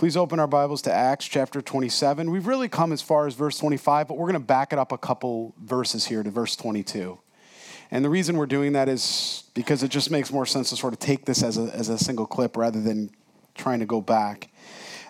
[0.00, 2.30] Please open our Bibles to Acts chapter 27.
[2.30, 4.92] We've really come as far as verse 25, but we're going to back it up
[4.92, 7.18] a couple verses here to verse 22.
[7.90, 10.94] And the reason we're doing that is because it just makes more sense to sort
[10.94, 13.10] of take this as a, as a single clip rather than
[13.54, 14.48] trying to go back.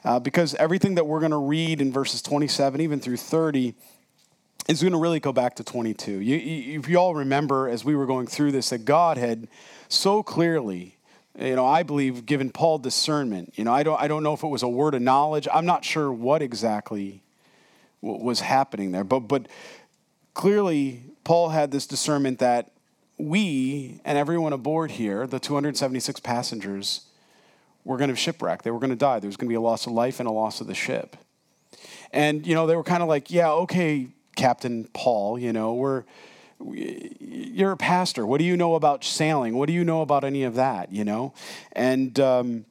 [0.04, 3.76] Uh, because everything that we're going to read in verses 27, even through 30,
[4.68, 6.18] is going to really go back to 22.
[6.18, 9.46] You, you, if you all remember, as we were going through this, that God had
[9.88, 10.96] so clearly
[11.38, 13.54] you know, I believe given Paul discernment.
[13.56, 15.46] You know, I don't, I don't know if it was a word of knowledge.
[15.52, 17.22] I'm not sure what exactly
[18.02, 19.46] was happening there, but, but
[20.34, 22.70] clearly Paul had this discernment that
[23.18, 27.02] we and everyone aboard here, the 276 passengers,
[27.84, 28.62] were going to shipwreck.
[28.62, 29.20] They were going to die.
[29.20, 31.16] There was going to be a loss of life and a loss of the ship.
[32.12, 36.04] And, you know, they were kind of like, yeah, okay, Captain Paul, you know, we're,
[36.60, 38.26] you're a pastor.
[38.26, 39.56] What do you know about sailing?
[39.56, 40.92] What do you know about any of that?
[40.92, 41.32] You know,
[41.72, 42.64] and um,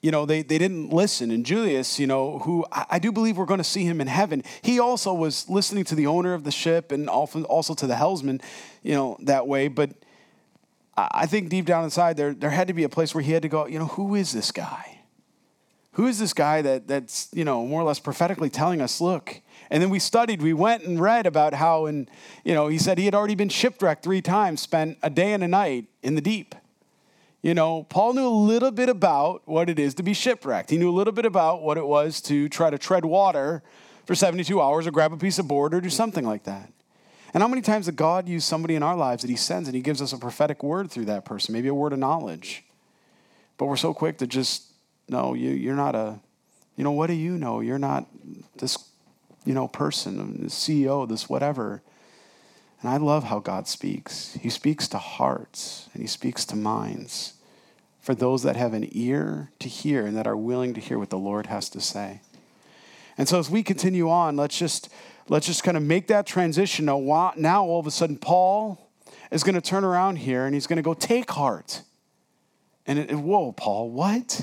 [0.00, 1.30] you know they, they didn't listen.
[1.30, 4.06] And Julius, you know, who I, I do believe we're going to see him in
[4.06, 4.42] heaven.
[4.62, 7.96] He also was listening to the owner of the ship and often also to the
[7.96, 8.40] helmsman,
[8.82, 9.68] you know, that way.
[9.68, 9.90] But
[10.96, 13.42] I think deep down inside there there had to be a place where he had
[13.42, 13.66] to go.
[13.66, 15.00] You know, who is this guy?
[15.92, 19.40] Who is this guy that that's you know more or less prophetically telling us, look
[19.70, 22.10] and then we studied, we went and read about how, and
[22.44, 25.44] you know, he said he had already been shipwrecked three times, spent a day and
[25.44, 26.54] a night in the deep.
[27.42, 30.70] You know, Paul knew a little bit about what it is to be shipwrecked.
[30.70, 33.62] He knew a little bit about what it was to try to tread water
[34.06, 36.72] for 72 hours or grab a piece of board or do something like that.
[37.34, 39.74] And how many times did God use somebody in our lives that He sends and
[39.74, 42.64] He gives us a prophetic word through that person, maybe a word of knowledge?
[43.58, 44.64] But we're so quick to just,
[45.08, 46.18] no, you, you're not a,
[46.76, 47.60] you know, what do you know?
[47.60, 48.06] You're not
[48.56, 48.78] this
[49.48, 51.80] you know, person, CEO, this whatever.
[52.82, 54.34] And I love how God speaks.
[54.34, 57.32] He speaks to hearts and he speaks to minds
[57.98, 61.08] for those that have an ear to hear and that are willing to hear what
[61.08, 62.20] the Lord has to say.
[63.16, 64.90] And so as we continue on, let's just
[65.28, 66.84] let's just kind of make that transition.
[66.84, 68.90] Now, now all of a sudden, Paul
[69.30, 71.80] is going to turn around here and he's going to go take heart.
[72.86, 74.42] And it, whoa, Paul, what?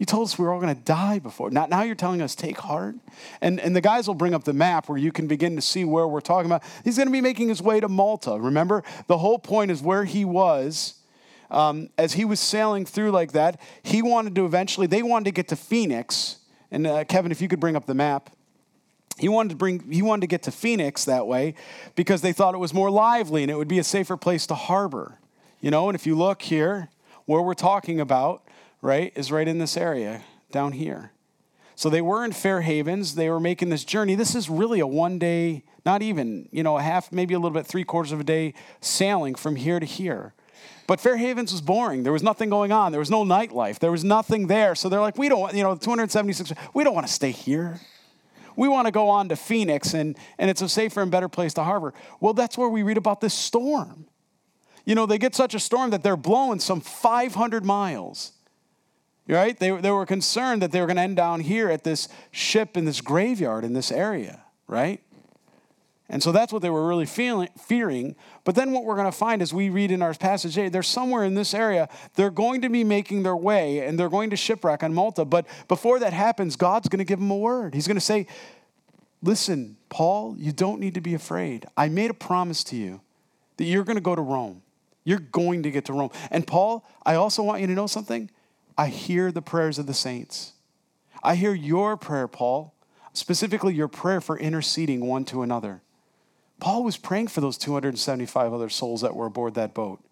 [0.00, 1.50] You told us we were all going to die before.
[1.50, 2.94] Now, now you're telling us take heart.
[3.42, 5.84] And, and the guys will bring up the map where you can begin to see
[5.84, 6.62] where we're talking about.
[6.84, 8.38] He's going to be making his way to Malta.
[8.40, 10.94] Remember, the whole point is where he was.
[11.50, 15.32] Um, as he was sailing through like that, he wanted to eventually, they wanted to
[15.32, 16.38] get to Phoenix.
[16.70, 18.30] And uh, Kevin, if you could bring up the map.
[19.18, 21.54] He wanted to bring he wanted to get to Phoenix that way
[21.94, 24.54] because they thought it was more lively and it would be a safer place to
[24.54, 25.18] harbor.
[25.60, 26.88] You know, and if you look here,
[27.26, 28.42] where we're talking about,
[28.82, 31.12] right, is right in this area down here.
[31.80, 33.14] So they were in Fair Havens.
[33.14, 34.14] They were making this journey.
[34.14, 37.54] This is really a one day, not even, you know, a half, maybe a little
[37.54, 40.34] bit, three quarters of a day sailing from here to here.
[40.86, 42.02] But Fair Havens was boring.
[42.02, 42.92] There was nothing going on.
[42.92, 43.78] There was no nightlife.
[43.78, 44.74] There was nothing there.
[44.74, 47.80] So they're like, we don't, you know, 276, we don't want to stay here.
[48.56, 51.54] We want to go on to Phoenix and, and it's a safer and better place
[51.54, 51.94] to harbor.
[52.20, 54.06] Well, that's where we read about this storm.
[54.84, 58.32] You know, they get such a storm that they're blowing some 500 miles
[59.34, 59.58] right?
[59.58, 62.76] They, they were concerned that they were going to end down here at this ship
[62.76, 65.00] in this graveyard in this area, right?
[66.08, 68.16] And so that's what they were really feeling, fearing.
[68.44, 70.82] But then what we're going to find as we read in our passage today, they're
[70.82, 71.88] somewhere in this area.
[72.16, 75.24] They're going to be making their way and they're going to shipwreck on Malta.
[75.24, 77.74] But before that happens, God's going to give them a word.
[77.74, 78.26] He's going to say,
[79.22, 81.66] Listen, Paul, you don't need to be afraid.
[81.76, 83.02] I made a promise to you
[83.58, 84.62] that you're going to go to Rome.
[85.04, 86.10] You're going to get to Rome.
[86.30, 88.30] And Paul, I also want you to know something.
[88.80, 90.54] I hear the prayers of the saints.
[91.22, 92.74] I hear your prayer, Paul,
[93.12, 95.82] specifically your prayer for interceding one to another.
[96.60, 100.02] Paul was praying for those 275 other souls that were aboard that boat.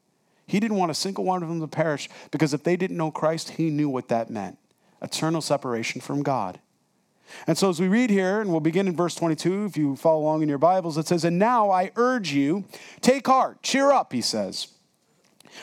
[0.47, 3.11] He didn't want a single one of them to perish because if they didn't know
[3.11, 4.59] Christ, he knew what that meant
[5.01, 6.61] eternal separation from God.
[7.47, 10.21] And so, as we read here, and we'll begin in verse 22, if you follow
[10.21, 12.67] along in your Bibles, it says, And now I urge you,
[13.01, 14.69] take heart, cheer up, he says.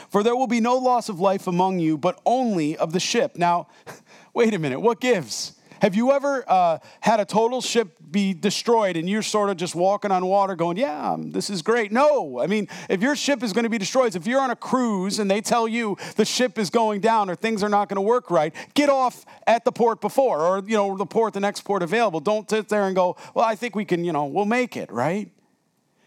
[0.09, 3.35] For there will be no loss of life among you, but only of the ship.
[3.35, 3.67] Now,
[4.33, 5.53] wait a minute, what gives?
[5.81, 9.75] Have you ever uh, had a total ship be destroyed and you're sort of just
[9.75, 11.91] walking on water going, yeah, um, this is great?
[11.91, 12.39] No.
[12.39, 15.19] I mean, if your ship is going to be destroyed, if you're on a cruise
[15.19, 18.01] and they tell you the ship is going down or things are not going to
[18.01, 21.61] work right, get off at the port before or, you know, the port, the next
[21.61, 22.19] port available.
[22.19, 24.91] Don't sit there and go, well, I think we can, you know, we'll make it,
[24.91, 25.29] right?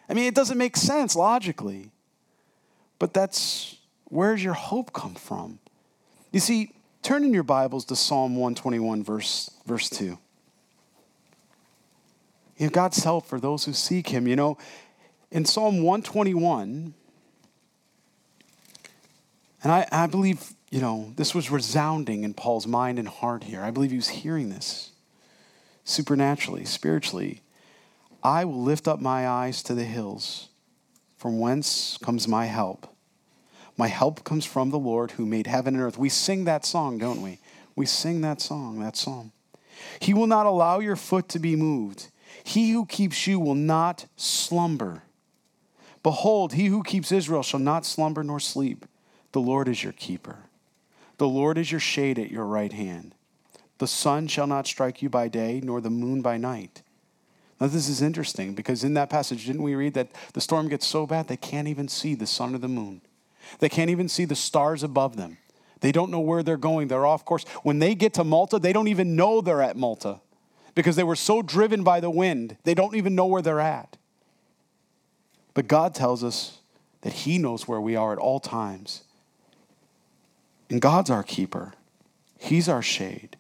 [0.08, 1.91] I mean, it doesn't make sense logically.
[2.99, 3.76] But that's
[4.08, 5.58] Where's your hope come from?
[6.32, 6.72] You see,
[7.02, 10.05] turn in your Bibles to Psalm 121, verse, verse 2.
[10.05, 10.19] You
[12.60, 14.26] know, God's help for those who seek Him.
[14.26, 14.58] You know,
[15.31, 16.94] in Psalm 121,
[19.62, 23.62] and I, I believe you know, this was resounding in Paul's mind and heart here.
[23.62, 24.93] I believe he was hearing this
[25.84, 27.40] supernaturally, spiritually.
[28.22, 30.49] I will lift up my eyes to the hills.
[31.16, 32.94] From whence comes my help?
[33.78, 35.96] My help comes from the Lord who made heaven and earth.
[35.96, 37.38] We sing that song, don't we?
[37.76, 39.30] We sing that song, that psalm.
[40.00, 42.08] He will not allow your foot to be moved.
[42.42, 45.04] He who keeps you will not slumber.
[46.02, 48.84] Behold, he who keeps Israel shall not slumber nor sleep.
[49.30, 50.38] The Lord is your keeper.
[51.19, 53.14] The Lord is your shade at your right hand.
[53.78, 56.82] The sun shall not strike you by day, nor the moon by night.
[57.60, 60.86] Now, this is interesting because in that passage, didn't we read that the storm gets
[60.86, 63.02] so bad they can't even see the sun or the moon?
[63.58, 65.38] They can't even see the stars above them.
[65.80, 66.88] They don't know where they're going.
[66.88, 67.44] They're off course.
[67.62, 70.20] When they get to Malta, they don't even know they're at Malta
[70.74, 73.96] because they were so driven by the wind, they don't even know where they're at.
[75.54, 76.58] But God tells us
[77.00, 79.02] that He knows where we are at all times.
[80.70, 81.74] And God's our keeper,
[82.38, 83.36] He's our shade,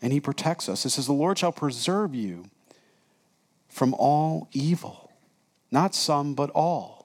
[0.00, 0.84] and He protects us.
[0.84, 2.44] It says, The Lord shall preserve you
[3.68, 5.10] from all evil,
[5.70, 6.97] not some, but all.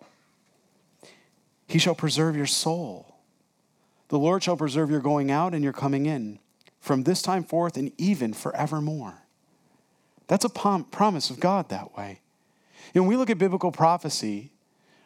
[1.74, 3.16] He shall preserve your soul.
[4.10, 6.38] The Lord shall preserve your going out and your coming in
[6.80, 9.24] from this time forth and even forevermore.
[10.28, 12.22] That's a promise of God that way.
[12.94, 14.52] And when we look at biblical prophecy,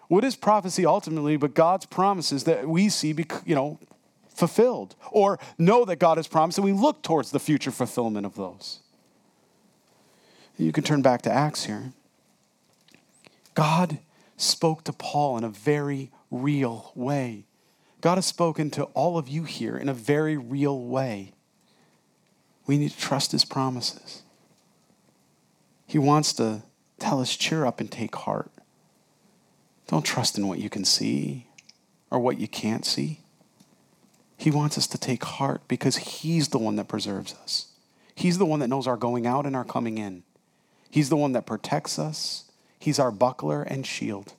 [0.09, 3.15] what is prophecy ultimately but God's promises that we see,
[3.45, 3.79] you know,
[4.27, 8.35] fulfilled or know that God has promised and we look towards the future fulfillment of
[8.35, 8.81] those.
[10.57, 11.93] You can turn back to Acts here.
[13.53, 13.99] God
[14.35, 17.45] spoke to Paul in a very real way.
[18.01, 21.33] God has spoken to all of you here in a very real way.
[22.65, 24.23] We need to trust his promises.
[25.85, 26.63] He wants to
[26.99, 28.51] tell us, cheer up and take heart.
[29.87, 31.47] Don't trust in what you can see
[32.11, 33.21] or what you can't see.
[34.35, 37.67] He wants us to take heart because He's the one that preserves us.
[38.13, 40.23] He's the one that knows our going out and our coming in.
[40.89, 42.51] He's the one that protects us.
[42.79, 44.33] He's our buckler and shield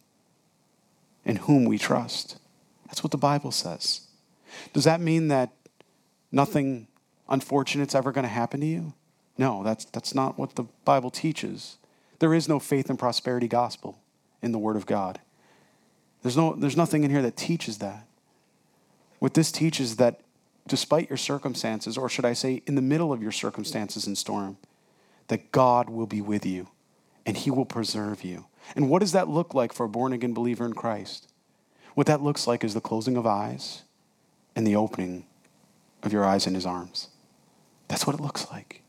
[1.28, 2.38] in whom we trust.
[2.86, 4.00] That's what the Bible says.
[4.72, 5.50] Does that mean that
[6.32, 6.88] nothing
[7.28, 8.94] unfortunate's ever going to happen to you?
[9.36, 11.76] No, that's, that's not what the Bible teaches.
[12.18, 14.00] There is no faith and prosperity gospel
[14.42, 15.20] in the Word of God.
[16.22, 18.06] There's, no, there's nothing in here that teaches that.
[19.18, 20.20] What this teaches that
[20.66, 24.56] despite your circumstances, or should I say, in the middle of your circumstances and storm,
[25.28, 26.68] that God will be with you
[27.26, 28.46] and He will preserve you.
[28.76, 31.32] And what does that look like for a born again believer in Christ?
[31.94, 33.82] What that looks like is the closing of eyes
[34.54, 35.26] and the opening
[36.02, 37.08] of your eyes in His arms.
[37.88, 38.82] That's what it looks like.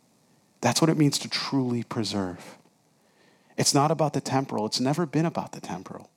[0.61, 2.57] That's what it means to truly preserve.
[3.57, 6.09] It's not about the temporal, it's never been about the temporal.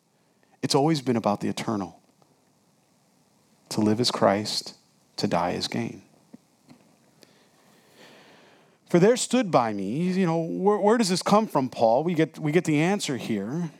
[0.62, 2.00] It's always been about the eternal.
[3.70, 4.74] To live as Christ,
[5.16, 6.02] to die as gain.
[8.92, 12.04] For there stood by me, you know, where, where, does this come from, Paul?
[12.04, 13.70] We get, we get the answer here.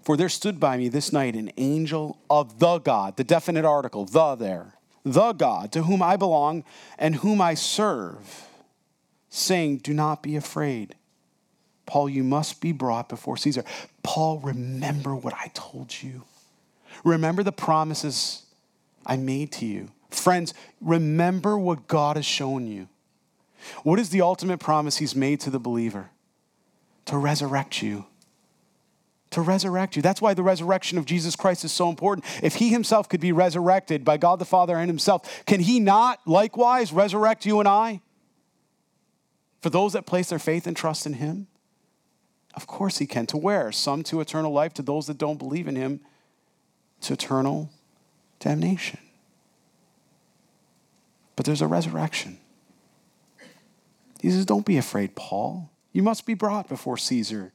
[0.00, 4.06] For there stood by me this night an angel of the God, the definite article,
[4.06, 4.72] the there,
[5.04, 6.64] the God, to whom I belong
[6.98, 8.48] and whom I serve
[9.28, 10.94] saying, Do not be afraid.
[11.84, 13.64] Paul, you must be brought before Caesar.
[14.02, 16.22] Paul, remember what I told you.
[17.04, 18.46] Remember the promises
[19.04, 19.90] I made to you.
[20.08, 22.88] Friends, remember what God has shown you.
[23.82, 26.10] What is the ultimate promise he's made to the believer?
[27.06, 28.06] To resurrect you.
[29.30, 30.02] To resurrect you.
[30.02, 32.24] That's why the resurrection of Jesus Christ is so important.
[32.42, 36.20] If he himself could be resurrected by God the Father and himself, can he not
[36.26, 38.00] likewise resurrect you and I?
[39.60, 41.48] For those that place their faith and trust in him,
[42.54, 43.26] of course he can.
[43.26, 43.70] To where?
[43.72, 46.00] Some to eternal life, to those that don't believe in him,
[47.02, 47.70] to eternal
[48.38, 48.98] damnation.
[51.36, 52.38] But there's a resurrection.
[54.20, 55.70] He says, Don't be afraid, Paul.
[55.92, 57.52] You must be brought before Caesar.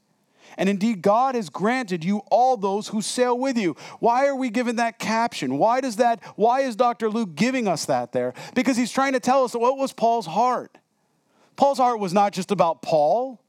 [0.57, 3.75] And indeed, God has granted you all those who sail with you.
[3.99, 5.57] Why are we given that caption?
[5.57, 7.09] Why does that, why is Dr.
[7.09, 8.33] Luke giving us that there?
[8.53, 10.77] Because he's trying to tell us what was Paul's heart.
[11.55, 13.41] Paul's heart was not just about Paul.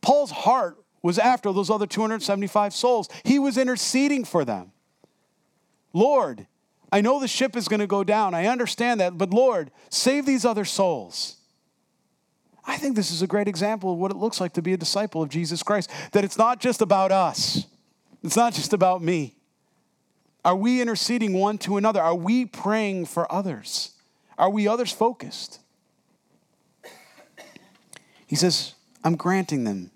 [0.00, 3.08] Paul's heart was after those other 275 souls.
[3.24, 4.72] He was interceding for them.
[5.92, 6.46] Lord,
[6.92, 8.34] I know the ship is going to go down.
[8.34, 11.35] I understand that, but Lord, save these other souls.
[12.66, 14.76] I think this is a great example of what it looks like to be a
[14.76, 15.90] disciple of Jesus Christ.
[16.12, 17.66] That it's not just about us,
[18.22, 19.36] it's not just about me.
[20.44, 22.00] Are we interceding one to another?
[22.00, 23.90] Are we praying for others?
[24.38, 25.60] Are we others focused?
[28.26, 29.90] He says, I'm granting them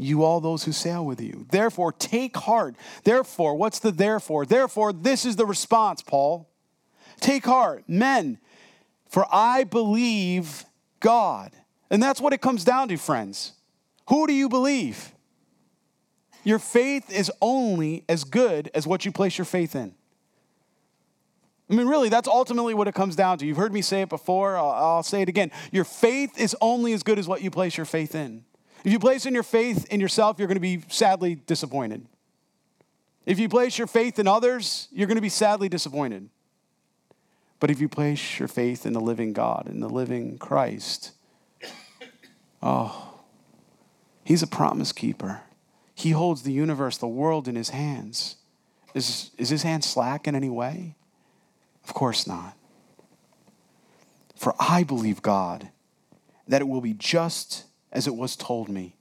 [0.00, 1.46] you all those who sail with you.
[1.50, 2.74] Therefore, take heart.
[3.04, 4.46] Therefore, what's the therefore?
[4.46, 6.48] Therefore, this is the response, Paul.
[7.20, 8.38] Take heart, men,
[9.10, 10.64] for I believe
[11.00, 11.52] God.
[11.90, 13.52] And that's what it comes down to, friends.
[14.08, 15.12] Who do you believe?
[16.44, 19.94] Your faith is only as good as what you place your faith in.
[21.68, 23.46] I mean, really, that's ultimately what it comes down to.
[23.46, 25.52] You've heard me say it before, I'll, I'll, say it again.
[25.70, 28.44] Your faith is only as good as what you place your faith in.
[28.84, 32.06] If you place in your faith in yourself, you're going to be sadly disappointed.
[33.26, 36.28] If you place your faith in others, you're going to be sadly disappointed.
[37.60, 41.12] But if you place your faith in the living God, in the living Christ,
[42.62, 43.18] oh,
[44.24, 45.42] He's a promise keeper.
[45.94, 48.36] He holds the universe, the world in His hands.
[48.94, 50.96] Is, is His hand slack in any way?
[51.84, 52.56] Of course not.
[54.34, 55.68] For I believe God
[56.48, 58.96] that it will be just as it was told me.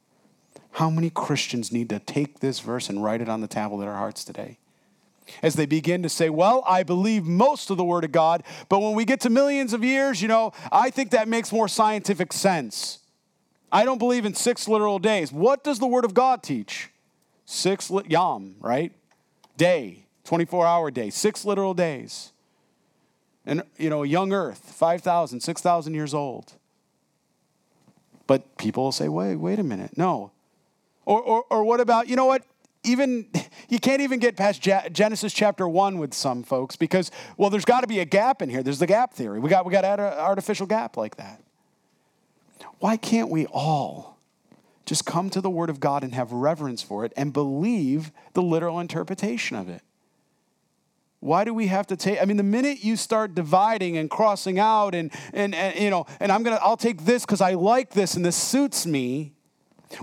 [0.73, 3.81] How many Christians need to take this verse and write it on the tablet of
[3.81, 4.58] their hearts today?
[5.41, 8.79] As they begin to say, Well, I believe most of the Word of God, but
[8.79, 12.33] when we get to millions of years, you know, I think that makes more scientific
[12.33, 12.99] sense.
[13.71, 15.31] I don't believe in six literal days.
[15.31, 16.89] What does the Word of God teach?
[17.45, 18.91] Six li- yom, right?
[19.57, 22.31] Day, 24 hour day, six literal days.
[23.45, 26.53] And, you know, young earth, 5,000, 6,000 years old.
[28.27, 29.97] But people will say, wait, wait a minute.
[29.97, 30.31] No.
[31.05, 32.43] Or, or, or what about, you know what?
[32.83, 33.27] Even,
[33.69, 37.81] you can't even get past Genesis chapter 1 with some folks because, well, there's got
[37.81, 38.63] to be a gap in here.
[38.63, 39.39] There's the gap theory.
[39.39, 41.41] We got, we got to add an artificial gap like that.
[42.79, 44.17] Why can't we all
[44.85, 48.41] just come to the Word of God and have reverence for it and believe the
[48.41, 49.81] literal interpretation of it?
[51.19, 52.21] Why do we have to take?
[52.21, 56.05] I mean, the minute you start dividing and crossing out, and, and, and you know,
[56.19, 59.33] and I'm gonna, I'll take this because I like this and this suits me.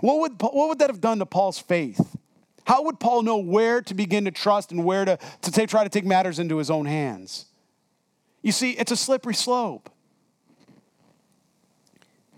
[0.01, 2.16] What would, what would that have done to Paul's faith?
[2.67, 5.89] How would Paul know where to begin to trust and where to, to try to
[5.89, 7.47] take matters into his own hands?
[8.43, 9.89] You see, it's a slippery slope.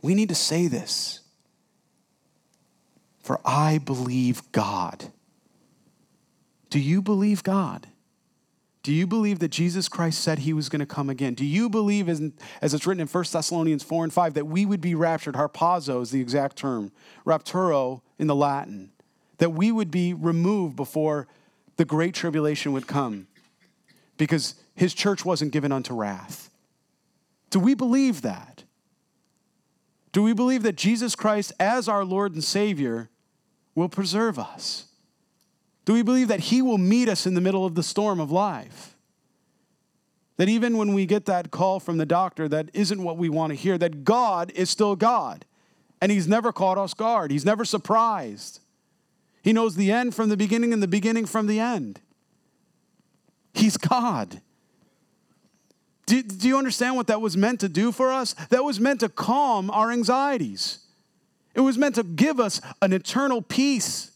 [0.03, 1.21] We need to say this.
[3.21, 5.13] For I believe God.
[6.71, 7.87] Do you believe God?
[8.83, 11.35] Do you believe that Jesus Christ said he was going to come again?
[11.35, 12.23] Do you believe, as,
[12.63, 15.35] as it's written in 1 Thessalonians 4 and 5, that we would be raptured?
[15.35, 16.93] Harpazo is the exact term,
[17.27, 18.93] rapturo in the Latin.
[19.39, 21.29] That we would be removed before
[21.77, 23.29] the great tribulation would come
[24.17, 26.51] because his church wasn't given unto wrath.
[27.51, 28.65] Do we believe that?
[30.13, 33.09] Do we believe that Jesus Christ, as our Lord and Savior,
[33.75, 34.87] will preserve us?
[35.85, 38.31] Do we believe that He will meet us in the middle of the storm of
[38.31, 38.97] life?
[40.37, 43.51] That even when we get that call from the doctor that isn't what we want
[43.51, 45.45] to hear, that God is still God
[46.01, 48.61] and He's never caught us guard, He's never surprised.
[49.49, 52.03] He knows the end from the beginning and the beginning from the end.
[53.55, 54.43] He's God.
[56.05, 58.35] Do, do, you understand what that was meant to do for us?
[58.51, 60.81] That was meant to calm our anxieties.
[61.55, 64.11] It was meant to give us an eternal peace.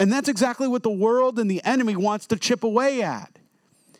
[0.00, 3.38] And that's exactly what the world and the enemy wants to chip away at.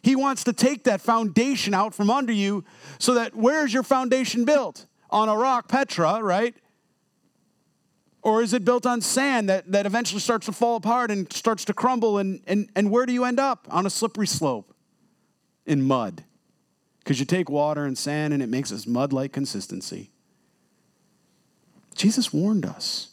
[0.02, 2.64] He wants to take that foundation out from under you
[2.98, 4.86] so that where's your foundation built?
[5.10, 6.56] On a rock, Petra, right?
[8.24, 11.64] Or is it built on sand that, that eventually starts to fall apart and starts
[11.66, 12.18] to crumble?
[12.18, 13.68] And, and, and where do you end up?
[13.70, 14.74] On a slippery slope
[15.64, 16.24] in mud.
[16.98, 20.10] Because you take water and sand and it makes this mud like consistency.
[21.94, 23.10] Jesus warned us,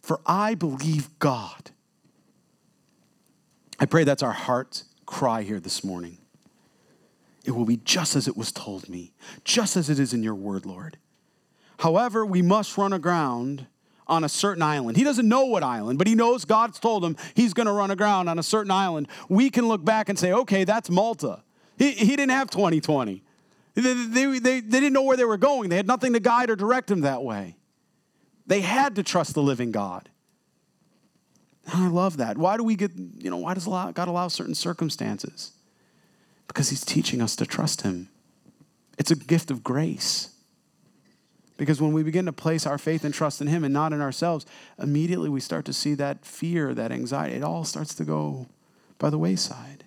[0.00, 1.72] for I believe God
[3.82, 6.18] I pray that's our heart's cry here this morning.
[7.44, 10.36] It will be just as it was told me, just as it is in your
[10.36, 10.98] word, Lord.
[11.80, 13.66] However, we must run aground
[14.12, 14.98] on a certain island.
[14.98, 17.90] He doesn't know what island, but he knows God's told him he's going to run
[17.90, 19.08] aground on a certain island.
[19.30, 21.42] We can look back and say, okay, that's Malta.
[21.78, 23.22] He, he didn't have 2020.
[23.74, 26.50] They, they, they, they didn't know where they were going, they had nothing to guide
[26.50, 27.56] or direct him that way.
[28.46, 30.10] They had to trust the living God.
[31.64, 32.36] And I love that.
[32.36, 35.52] Why do we get, you know, why does God allow certain circumstances?
[36.48, 38.10] Because He's teaching us to trust Him.
[38.98, 40.31] It's a gift of grace.
[41.56, 44.00] Because when we begin to place our faith and trust in Him and not in
[44.00, 44.46] ourselves,
[44.78, 48.46] immediately we start to see that fear, that anxiety, it all starts to go
[48.98, 49.84] by the wayside.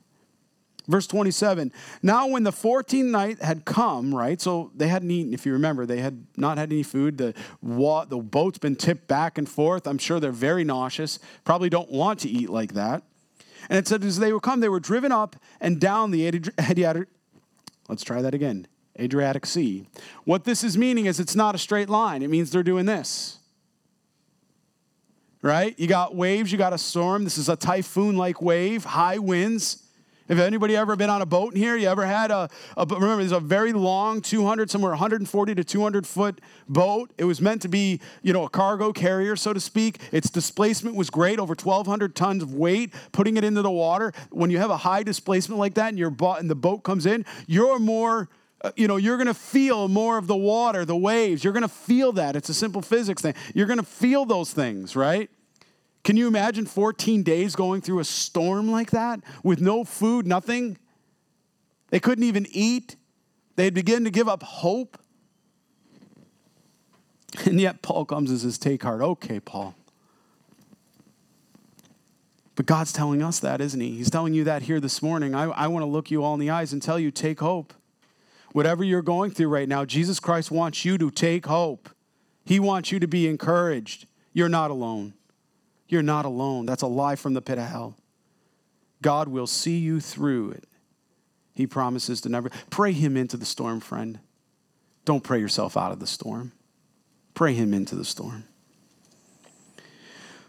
[0.88, 1.72] Verse 27
[2.04, 4.40] Now, when the 14th night had come, right?
[4.40, 7.18] So they hadn't eaten, if you remember, they had not had any food.
[7.18, 9.88] The, wa- the boat's been tipped back and forth.
[9.88, 13.04] I'm sure they're very nauseous, probably don't want to eat like that.
[13.68, 17.08] And it said, as they were come, they were driven up and down the Adriatic.
[17.90, 18.68] Let's try that again
[19.00, 19.88] Adriatic Sea.
[20.24, 23.40] What this is meaning is it's not a straight line, it means they're doing this.
[25.42, 25.78] right?
[25.80, 27.24] You got waves, you got a storm.
[27.24, 29.84] This is a typhoon like wave, high winds.
[30.28, 31.76] Have anybody ever been on a boat in here?
[31.78, 36.08] You ever had a, a, remember, there's a very long 200, somewhere 140 to 200
[36.08, 37.12] foot boat.
[37.20, 40.00] It was meant to be, you know, a cargo carrier, so to speak.
[40.12, 44.14] Its displacement was great, over 1,200 tons of weight, putting it into the water.
[44.32, 47.06] When you have a high displacement like that and, your bo- and the boat comes
[47.06, 48.28] in, you're more,
[48.62, 51.44] Uh, you know, you're going to feel more of the water, the waves.
[51.44, 52.36] You're going to feel that.
[52.36, 53.36] It's a simple physics thing.
[53.54, 55.30] You're going to feel those things, right?
[56.04, 60.78] Can you imagine 14 days going through a storm like that with no food, nothing?
[61.90, 62.96] They couldn't even eat.
[63.56, 64.98] They'd begin to give up hope.
[67.46, 69.02] And yet, Paul comes and says, Take heart.
[69.02, 69.76] Okay, Paul.
[72.56, 73.98] But God's telling us that, isn't He?
[73.98, 75.36] He's telling you that here this morning.
[75.36, 77.74] I, I want to look you all in the eyes and tell you, Take hope.
[78.56, 81.90] Whatever you're going through right now, Jesus Christ wants you to take hope.
[82.46, 84.08] He wants you to be encouraged.
[84.32, 85.14] You're not alone.
[85.90, 86.66] You're not alone.
[86.66, 87.98] That's a lie from the pit of hell.
[89.02, 90.64] God will see you through it.
[91.54, 92.50] He promises to never.
[92.70, 94.20] Pray Him into the storm, friend.
[95.04, 96.54] Don't pray yourself out of the storm.
[97.34, 98.46] Pray Him into the storm.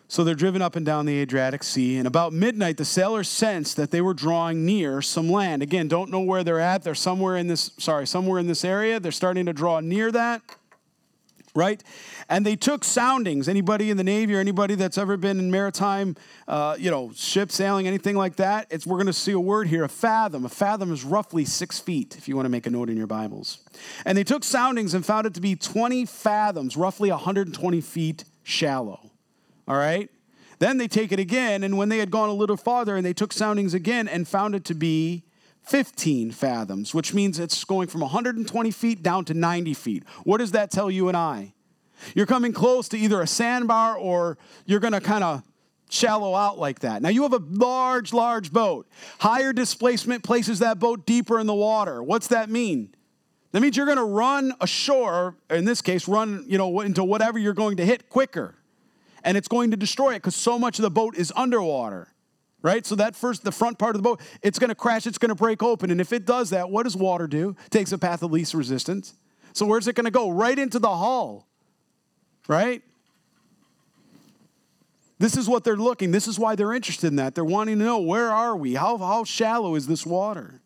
[0.09, 3.77] So they're driven up and down the Adriatic Sea, and about midnight, the sailors sensed
[3.77, 5.63] that they were drawing near some land.
[5.63, 6.85] Again, don't know where they're at.
[6.85, 9.01] They're somewhere in this, sorry, somewhere in this area.
[9.01, 10.43] They're starting to draw near that
[11.57, 11.83] right?
[12.29, 13.49] And they took soundings.
[13.49, 17.51] Anybody in the Navy or anybody that's ever been in maritime, uh, you know, ship
[17.51, 20.45] sailing, anything like that, it's, we're going to see a word here, a fathom.
[20.45, 23.07] A fathom is roughly six feet, if you want to make a note in your
[23.07, 23.59] Bibles.
[24.05, 29.11] And they took soundings and found it to be 20 fathoms, roughly 120 feet shallow.
[29.69, 30.11] All right?
[30.59, 33.13] Then they take it again, and when they had gone a little farther, and they
[33.13, 35.25] took soundings again and found it to be
[35.67, 40.05] 15 fathoms, which means it's going from 120 feet down to 90 feet.
[40.25, 41.53] What does that tell you and I?
[42.15, 45.43] You're coming close to either a sandbar or you're going to kind of
[45.91, 47.03] shallow out like that.
[47.03, 48.89] Now you have a large, large boat.
[49.19, 52.03] Higher displacement places that boat deeper in the water.
[52.03, 52.95] What's that mean?
[53.53, 57.39] That means you're going to run ashore, in this case, run you know, into whatever
[57.39, 58.55] you're going to hit quicker.
[59.27, 62.09] And it's going to destroy it because so much of the boat is underwater
[62.63, 62.85] right?
[62.85, 65.29] So that first, the front part of the boat, it's going to crash, it's going
[65.29, 65.93] to break open.
[65.93, 67.55] And if it does that, what does water do?
[67.65, 69.15] It takes a path of least resistance.
[69.53, 70.31] So where's it going to go?
[70.31, 71.47] Right into the hull,
[72.49, 72.83] right?
[75.21, 76.11] This is what they're looking.
[76.11, 77.37] This is why they're interested in that.
[77.37, 78.75] They're wanting to know where are we?
[78.75, 80.61] How, how shallow is this water?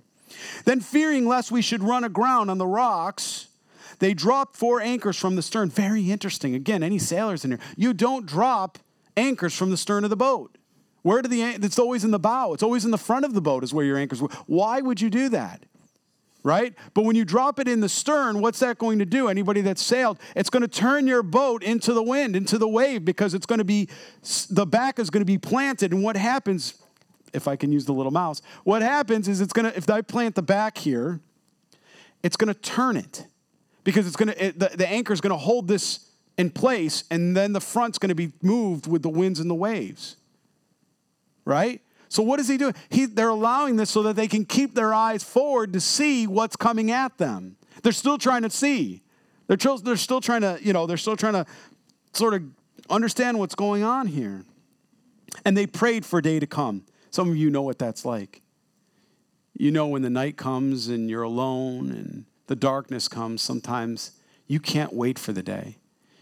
[0.65, 3.49] Then, fearing lest we should run aground on the rocks,
[4.01, 5.71] they dropped four anchors from the stern.
[5.71, 6.55] Very interesting.
[6.55, 8.79] Again, any sailors in here, you don't drop
[9.17, 10.59] anchors from the stern of the boat.
[11.03, 12.53] Where do the it's always in the bow.
[12.53, 14.21] It's always in the front of the boat is where your anchors.
[14.47, 15.65] Why would you do that?
[16.43, 16.75] Right?
[16.95, 19.29] But when you drop it in the stern, what's that going to do?
[19.29, 23.05] Anybody that's sailed, it's going to turn your boat into the wind, into the wave
[23.05, 23.89] because it's going to be
[24.49, 26.75] the back is going to be planted and what happens
[27.33, 30.01] if I can use the little mouse, what happens is it's going to if I
[30.01, 31.21] plant the back here,
[32.23, 33.27] it's going to turn it
[33.85, 37.05] because it's going to it, the, the anchor is going to hold this in place
[37.11, 40.17] and then the front's going to be moved with the winds and the waves
[41.45, 41.81] right?
[42.09, 42.75] So what is he doing?
[42.89, 46.57] He, they're allowing this so that they can keep their eyes forward to see what's
[46.57, 47.57] coming at them.
[47.83, 49.03] They're still trying to see.
[49.47, 51.47] They're, they're still trying to, you know, they're still trying to
[52.13, 52.43] sort of
[52.89, 54.45] understand what's going on here.
[55.45, 56.85] And they prayed for day to come.
[57.11, 58.43] Some of you know what that's like.
[59.57, 64.11] You know when the night comes and you're alone and the darkness comes, sometimes
[64.49, 65.77] you can't wait for the day.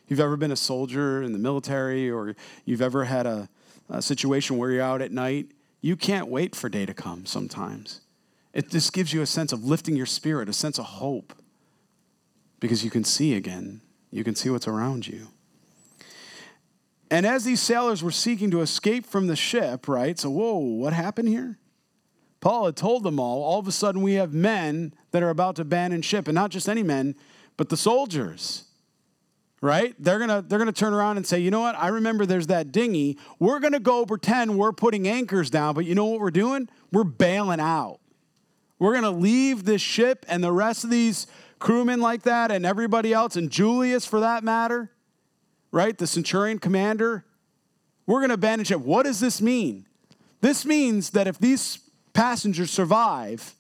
[0.09, 2.37] You've ever been a soldier in the military or
[2.67, 3.49] you've ever had a,
[3.89, 8.03] a situation where you're out at night, you can't wait for day to come sometimes.
[8.53, 11.33] It just gives you a sense of lifting your spirit, a sense of hope,
[12.61, 13.81] because you can see again.
[14.11, 15.29] You can see what's around you.
[17.11, 20.19] And as these sailors were seeking to escape from the ship, right?
[20.19, 21.57] So, whoa, what happened here?
[22.41, 25.57] Paul had told them all, all of a sudden we have men that are about
[25.57, 27.17] to abandon ship, and not just any men,
[27.57, 28.65] but the soldiers
[29.61, 29.95] right?
[29.99, 31.77] They're gonna they're gonna turn around and say, you know what?
[31.77, 33.19] I remember there's that dinghy.
[33.39, 36.69] We're gonna go pretend we're putting anchors down, but you know what we're doing?
[36.93, 37.99] We're bailing out.
[38.79, 41.27] We're gonna leave this ship and the rest of these
[41.59, 44.91] crewmen like that and everybody else, and Julius for that matter,
[45.73, 45.97] right?
[45.97, 47.25] The centurion commander.
[48.07, 48.81] We're gonna abandon ship.
[48.81, 49.87] What does this mean?
[50.41, 51.81] This means that if these
[52.19, 53.55] passengers survive,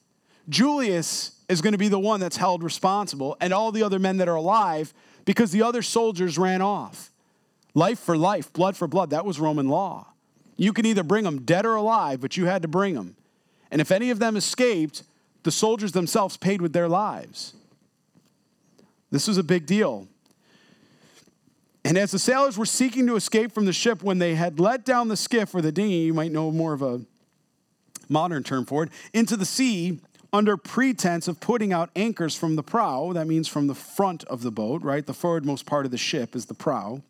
[0.48, 4.16] Julius is going to be the one that's held responsible, and all the other men
[4.16, 4.92] that are alive
[5.24, 7.12] because the other soldiers ran off.
[7.74, 9.10] Life for life, blood for blood.
[9.10, 10.08] That was Roman law.
[10.56, 13.14] You can either bring them dead or alive, but you had to bring them.
[13.70, 15.04] And if any of them escaped,
[15.44, 17.54] the soldiers themselves paid with their lives.
[19.12, 20.08] This was a big deal.
[21.84, 24.84] And as the sailors were seeking to escape from the ship, when they had let
[24.84, 27.02] down the skiff or the dinghy, you might know more of a
[28.08, 30.00] modern term for it, into the sea
[30.32, 34.42] under pretense of putting out anchors from the prow, that means from the front of
[34.42, 35.06] the boat, right?
[35.06, 37.02] The forwardmost part of the ship is the prow.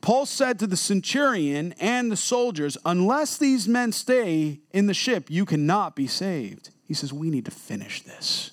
[0.00, 5.28] Paul said to the centurion and the soldiers, Unless these men stay in the ship,
[5.28, 6.70] you cannot be saved.
[6.84, 8.52] He says, We need to finish this.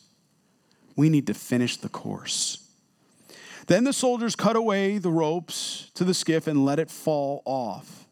[0.95, 2.67] We need to finish the course.
[3.67, 8.07] Then the soldiers cut away the ropes to the skiff and let it fall off.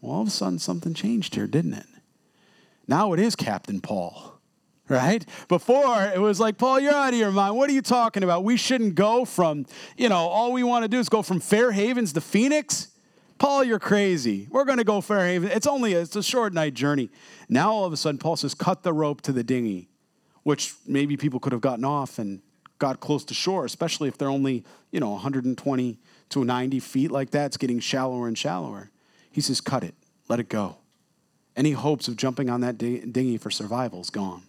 [0.00, 1.86] Well, all of a sudden, something changed here, didn't it?
[2.86, 4.34] Now it is Captain Paul
[4.88, 5.24] right?
[5.48, 7.56] Before it was like, Paul, you're out of your mind.
[7.56, 8.44] What are you talking about?
[8.44, 9.66] We shouldn't go from,
[9.96, 12.88] you know, all we want to do is go from Fair Havens to Phoenix.
[13.38, 14.46] Paul, you're crazy.
[14.50, 15.50] We're going to go Fair Haven.
[15.50, 17.10] It's only a, it's a short night journey.
[17.48, 19.88] Now all of a sudden, Paul says, cut the rope to the dinghy,
[20.42, 22.42] which maybe people could have gotten off and
[22.78, 27.30] got close to shore, especially if they're only, you know, 120 to 90 feet like
[27.30, 27.46] that.
[27.46, 28.90] It's getting shallower and shallower.
[29.30, 29.94] He says, cut it,
[30.28, 30.76] let it go.
[31.56, 34.42] Any hopes of jumping on that dinghy for survival is gone.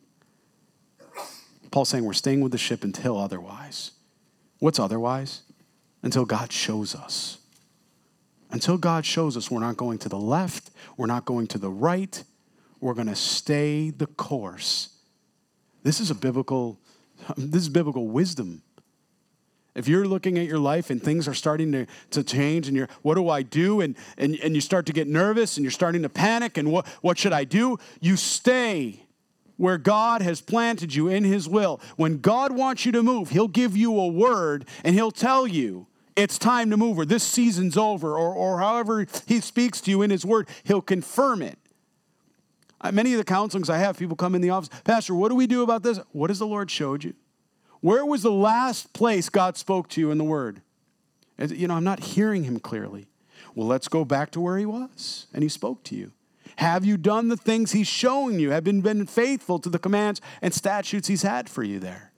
[1.72, 3.92] Paul's saying we're staying with the ship until otherwise.
[4.60, 5.42] What's otherwise?
[6.02, 7.38] Until God shows us.
[8.52, 11.70] Until God shows us we're not going to the left, we're not going to the
[11.70, 12.24] right,
[12.80, 14.90] we're going to stay the course.
[15.84, 16.80] This is a biblical
[17.38, 18.62] this is biblical wisdom.
[19.76, 22.88] If you're looking at your life and things are starting to, to change and you're,
[23.02, 23.82] what do I do?
[23.82, 26.88] And, and, and you start to get nervous and you're starting to panic and what,
[27.02, 27.78] what should I do?
[28.00, 29.06] You stay
[29.58, 31.82] where God has planted you in His will.
[31.98, 35.88] When God wants you to move, He'll give you a word and He'll tell you
[36.16, 40.02] it's time to move or this season's over or, or however He speaks to you
[40.02, 41.60] in His word, He'll confirm it.
[42.92, 45.48] Many of the counselings I have, people come in the office, Pastor, what do we
[45.48, 46.00] do about this?
[46.12, 47.14] What has the Lord showed you?
[47.86, 50.64] Where was the last place God spoke to you in the word?
[51.38, 53.06] You know, I'm not hearing Him clearly.
[53.54, 56.12] Well, let's go back to where He was and He spoke to you.
[56.56, 58.50] Have you done the things he's showing you?
[58.50, 62.12] Have been, been faithful to the commands and statutes he's had for you there?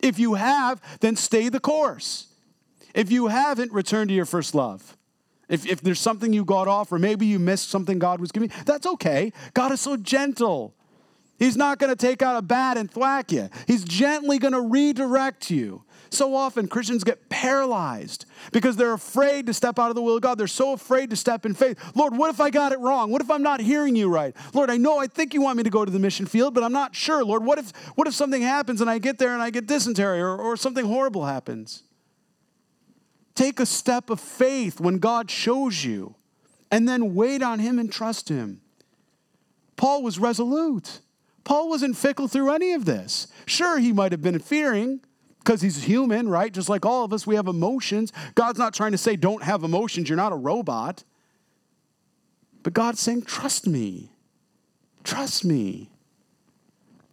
[0.00, 2.26] If you have, then stay the course.
[2.94, 4.98] If you haven't, return to your first love.
[5.48, 8.52] If, if there's something you got off, or maybe you missed something God was giving,
[8.66, 9.32] that's okay.
[9.54, 10.74] God is so gentle.
[11.38, 13.50] He's not going to take out a bat and thwack you.
[13.66, 15.82] He's gently going to redirect you.
[16.10, 20.22] So often Christians get paralyzed because they're afraid to step out of the will of
[20.22, 20.38] God.
[20.38, 21.78] They're so afraid to step in faith.
[21.94, 23.10] Lord, what if I got it wrong?
[23.10, 24.34] What if I'm not hearing you right?
[24.54, 26.62] Lord, I know I think you want me to go to the mission field, but
[26.62, 27.24] I'm not sure.
[27.24, 30.20] Lord, what if what if something happens and I get there and I get dysentery
[30.20, 31.82] or, or something horrible happens?
[33.34, 36.14] Take a step of faith when God shows you
[36.70, 38.62] and then wait on him and trust him.
[39.76, 41.00] Paul was resolute.
[41.46, 43.28] Paul wasn't fickle through any of this.
[43.46, 45.00] Sure, he might have been fearing
[45.38, 46.52] because he's human, right?
[46.52, 48.12] Just like all of us, we have emotions.
[48.34, 51.04] God's not trying to say, don't have emotions, you're not a robot.
[52.64, 54.10] But God's saying, trust me.
[55.04, 55.88] Trust me.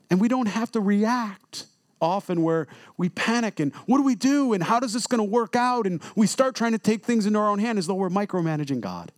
[0.10, 1.68] And we don't have to react
[2.02, 2.66] often where
[2.98, 5.86] we panic and what do we do and how does this going to work out?
[5.86, 8.82] And we start trying to take things into our own hand as though we're micromanaging
[8.82, 9.12] God.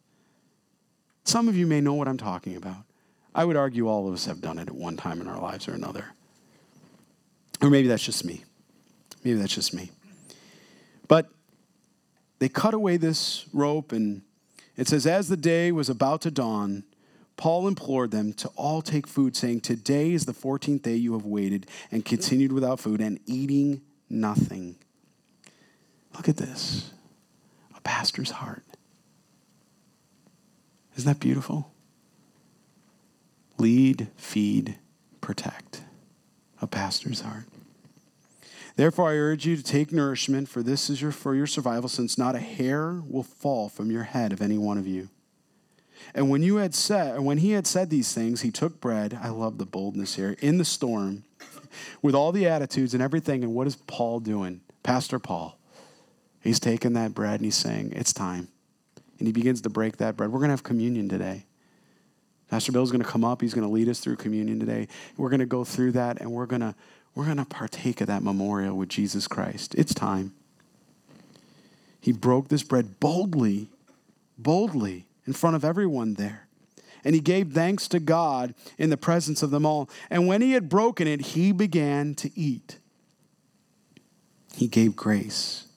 [1.24, 2.84] Some of you may know what I'm talking about.
[3.36, 5.68] I would argue all of us have done it at one time in our lives
[5.68, 6.06] or another.
[7.62, 8.46] Or maybe that's just me.
[9.26, 9.92] Maybe that's just me.
[11.10, 11.30] But
[12.40, 14.22] they cut away this rope, and
[14.78, 16.86] it says, As the day was about to dawn,
[17.36, 21.26] Paul implored them to all take food, saying, Today is the 14th day you have
[21.26, 24.78] waited and continued without food and eating nothing.
[26.16, 26.92] Look at this
[27.76, 28.64] a pastor's heart.
[30.96, 31.75] Isn't that beautiful?
[33.58, 34.78] Lead, feed,
[35.22, 35.84] protect.
[36.62, 37.46] A pastor's heart.
[38.76, 42.18] Therefore, I urge you to take nourishment, for this is your, for your survival, since
[42.18, 45.10] not a hair will fall from your head of any one of you.
[46.14, 49.18] And when you had said, when he had said these things, he took bread.
[49.22, 51.24] I love the boldness here in the storm,
[52.02, 53.44] with all the attitudes and everything.
[53.44, 54.62] And what is Paul doing?
[54.84, 55.58] Pastor Paul.
[56.42, 58.50] He's taking that bread and he's saying, "It's time."
[59.18, 60.32] And he begins to break that bread.
[60.32, 61.45] We're going to have communion today.
[62.50, 63.42] Pastor Bill's going to come up.
[63.42, 64.88] He's going to lead us through communion today.
[65.18, 66.76] We're going to go through that, and we're going to
[67.16, 69.74] we're going to partake of that memorial with Jesus Christ.
[69.76, 70.34] It's time.
[72.02, 73.70] He broke this bread boldly,
[74.38, 76.48] boldly in front of everyone there.
[77.06, 79.90] And he gave thanks to God in the presence of them all.
[80.10, 82.80] And when he had broken it, he began to eat.
[84.56, 85.68] He gave grace.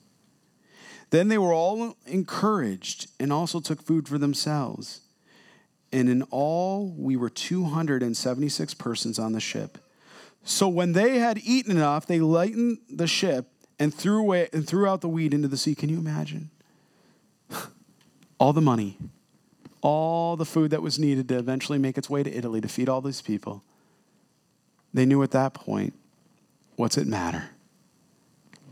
[1.11, 5.00] Then they were all encouraged and also took food for themselves.
[5.92, 9.79] And in all, we were 276 persons on the ship.
[10.44, 13.46] So when they had eaten enough, they lightened the ship
[13.79, 15.74] and threw away and threw out the weed into the sea.
[15.74, 16.51] Can you imagine?
[18.38, 18.98] all the money,
[19.81, 22.88] all the food that was needed to eventually make its way to Italy to feed
[22.88, 23.62] all these people.
[24.92, 25.94] They knew at that point,
[26.77, 27.51] what's it matter?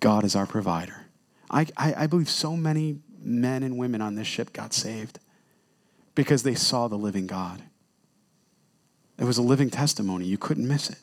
[0.00, 1.06] God is our provider.
[1.50, 5.18] I, I, I believe so many men and women on this ship got saved
[6.16, 7.62] because they saw the living God.
[9.18, 10.24] It was a living testimony.
[10.24, 10.98] You couldn't miss it.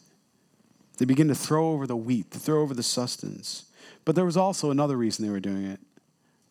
[0.98, 3.66] They began to throw over the wheat, to throw over the sustenance.
[4.04, 5.80] But there was also another reason they were doing it.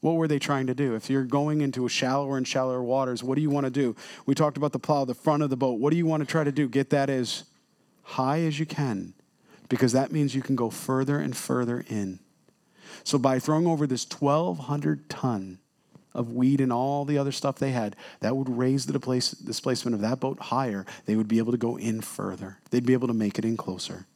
[0.00, 0.94] What were they trying to do?
[0.96, 3.94] If you're going into shallower and shallower waters, what do you want to do?
[4.26, 5.78] We talked about the plow, the front of the boat.
[5.78, 6.68] What do you want to try to do?
[6.68, 7.44] Get that as
[8.02, 9.14] high as you can,
[9.68, 12.18] because that means you can go further and further in.
[13.04, 15.58] So by throwing over this 1,200 ton
[16.14, 20.00] of weed and all the other stuff they had, that would raise the displacement of
[20.00, 20.84] that boat higher.
[21.06, 22.58] They would be able to go in further.
[22.70, 24.06] They'd be able to make it in closer.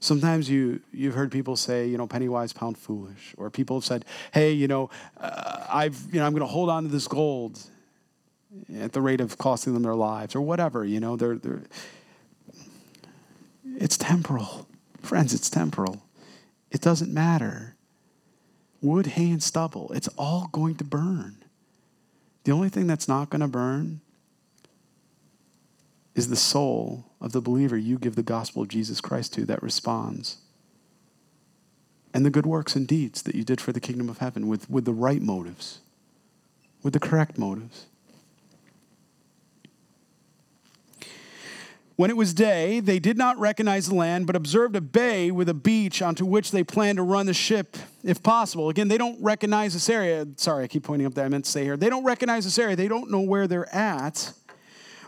[0.00, 3.34] Sometimes you, you've heard people say, you know, penny wise, pound foolish.
[3.38, 6.68] Or people have said, hey, you know, uh, I've, you know, I'm going to hold
[6.68, 7.58] on to this gold
[8.78, 11.16] at the rate of costing them their lives or whatever, you know.
[11.16, 11.62] They're, they're,
[13.78, 14.68] it's temporal.
[15.00, 16.02] Friends, it's temporal.
[16.70, 17.73] It doesn't matter.
[18.84, 21.42] Wood, hay, and stubble, it's all going to burn.
[22.44, 24.02] The only thing that's not going to burn
[26.14, 29.62] is the soul of the believer you give the gospel of Jesus Christ to that
[29.62, 30.36] responds.
[32.12, 34.68] And the good works and deeds that you did for the kingdom of heaven with,
[34.68, 35.80] with the right motives,
[36.82, 37.86] with the correct motives.
[41.96, 45.48] When it was day, they did not recognize the land, but observed a bay with
[45.48, 48.68] a beach onto which they planned to run the ship if possible.
[48.68, 50.26] Again, they don't recognize this area.
[50.36, 51.24] Sorry, I keep pointing up there.
[51.24, 51.76] I meant to say here.
[51.76, 52.74] They don't recognize this area.
[52.74, 54.32] They don't know where they're at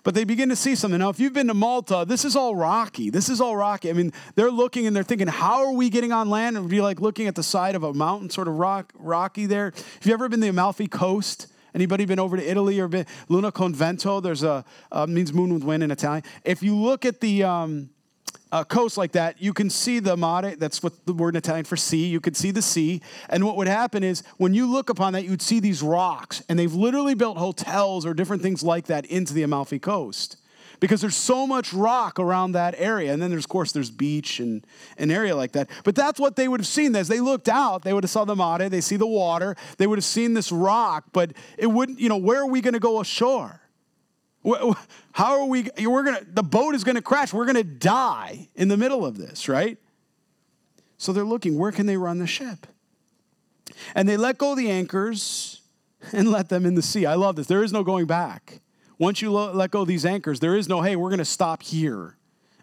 [0.07, 1.01] but they begin to see something.
[1.01, 3.11] Now, if you've been to Malta, this is all rocky.
[3.11, 3.91] This is all rocky.
[3.91, 6.57] I mean, they're looking and they're thinking, how are we getting on land?
[6.57, 9.47] It would be like looking at the side of a mountain, sort of rock, rocky
[9.47, 9.73] there.
[9.75, 11.49] Have you ever been to the Amalfi Coast?
[11.77, 14.23] Anybody been over to Italy or been Luna Convento?
[14.23, 16.25] There's a uh, means moon with wind in Italian.
[16.43, 17.91] If you look at the um,
[18.51, 21.67] uh, coast like that, you can see the mare, that's what the word in Italian
[21.67, 23.03] for sea, you could see the sea.
[23.29, 26.59] And what would happen is when you look upon that, you'd see these rocks, and
[26.59, 30.39] they've literally built hotels or different things like that into the Amalfi Coast
[30.81, 33.13] because there's so much rock around that area.
[33.13, 34.67] And then there's, of course, there's beach and
[34.99, 35.71] an area like that.
[35.85, 36.95] But that's what they would have seen.
[36.97, 39.87] As they looked out, they would have saw the mare, they see the water, they
[39.87, 42.81] would have seen this rock, but it wouldn't, you know, where are we going to
[42.81, 43.61] go ashore?
[45.13, 45.69] How are we?
[45.85, 46.21] We're gonna.
[46.25, 47.33] The boat is gonna crash.
[47.33, 49.77] We're gonna die in the middle of this, right?
[50.99, 51.59] So they're looking.
[51.59, 52.67] Where can they run the ship?
[53.95, 55.63] And they let go the anchors
[56.13, 57.07] and let them in the sea.
[57.07, 57.49] I love this.
[57.49, 58.61] There is no going back.
[58.99, 62.17] Once you let go these anchors, there is no, hey, we're going to stop here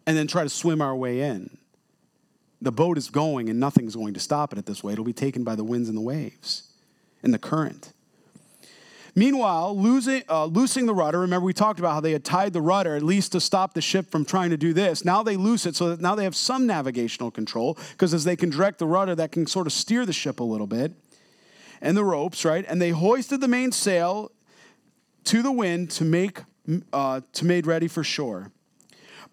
[0.08, 1.58] and then try to swim our way in.
[2.62, 4.93] The boat is going and nothing's going to stop it at this way.
[4.93, 6.72] It'll be taken by the winds and the waves
[7.22, 7.93] and the current.
[9.15, 12.62] Meanwhile, losing, uh, loosing the rudder, remember we talked about how they had tied the
[12.62, 15.06] rudder at least to stop the ship from trying to do this.
[15.06, 18.36] Now they loose it so that now they have some navigational control because as they
[18.36, 20.93] can direct the rudder, that can sort of steer the ship a little bit.
[21.80, 22.65] And the ropes, right?
[22.67, 24.32] And they hoisted the mainsail
[25.26, 26.42] to the wind to make
[26.92, 28.52] uh, to made ready for shore.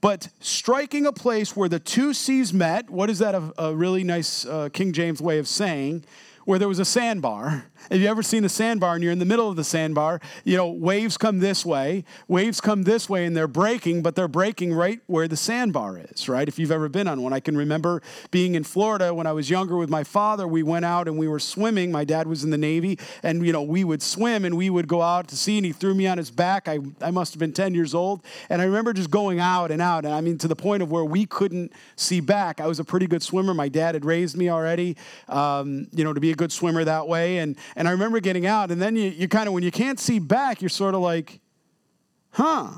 [0.01, 4.03] But striking a place where the two seas met, what is that a, a really
[4.03, 6.05] nice uh, King James way of saying?
[6.45, 7.67] Where there was a sandbar.
[7.91, 10.21] Have you ever seen a sandbar and you're in the middle of the sandbar?
[10.45, 14.29] You know, waves come this way, waves come this way, and they're breaking, but they're
[14.29, 16.47] breaking right where the sandbar is, right?
[16.47, 19.51] If you've ever been on one, I can remember being in Florida when I was
[19.51, 20.47] younger with my father.
[20.47, 21.91] We went out and we were swimming.
[21.91, 24.89] My dad was in the Navy, and, you know, we would swim and we would
[24.89, 26.69] go out to sea, and he threw me on his back.
[26.69, 28.23] I, I must have been 10 years old.
[28.49, 30.91] And I remember just going out and out, and I mean, to the point of
[30.91, 32.61] where we couldn't see back.
[32.61, 33.55] I was a pretty good swimmer.
[33.55, 34.97] My dad had raised me already,
[35.29, 37.39] um, you know, to be a good swimmer that way.
[37.39, 39.99] And, and I remember getting out, and then you, you kind of, when you can't
[39.99, 41.41] see back, you're sort of like,
[42.33, 42.69] huh.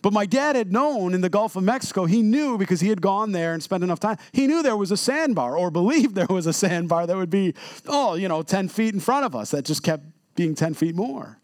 [0.00, 3.02] But my dad had known in the Gulf of Mexico, he knew because he had
[3.02, 6.26] gone there and spent enough time, he knew there was a sandbar or believed there
[6.28, 7.54] was a sandbar that would be,
[7.86, 10.94] oh, you know, 10 feet in front of us that just kept being 10 feet
[10.94, 11.38] more.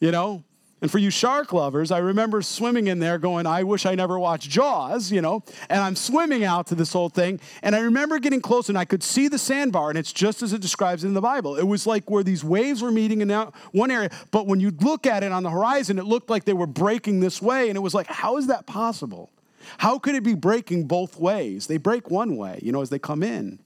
[0.00, 0.44] You know?
[0.82, 4.18] And for you shark lovers, I remember swimming in there going, I wish I never
[4.18, 7.38] watched Jaws, you know, and I'm swimming out to this whole thing.
[7.62, 10.52] And I remember getting close and I could see the sandbar, and it's just as
[10.52, 11.54] it describes in the Bible.
[11.54, 13.30] It was like where these waves were meeting in
[13.70, 16.52] one area, but when you look at it on the horizon, it looked like they
[16.52, 17.68] were breaking this way.
[17.68, 19.30] And it was like, how is that possible?
[19.78, 21.68] How could it be breaking both ways?
[21.68, 23.60] They break one way, you know, as they come in.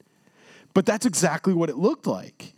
[0.74, 2.52] But that's exactly what it looked like.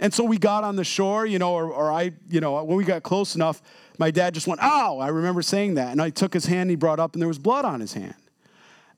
[0.00, 2.76] And so we got on the shore, you know, or, or I, you know, when
[2.76, 3.62] we got close enough,
[3.98, 4.98] my dad just went, ow.
[4.98, 5.92] I remember saying that.
[5.92, 8.14] And I took his hand, he brought up, and there was blood on his hand.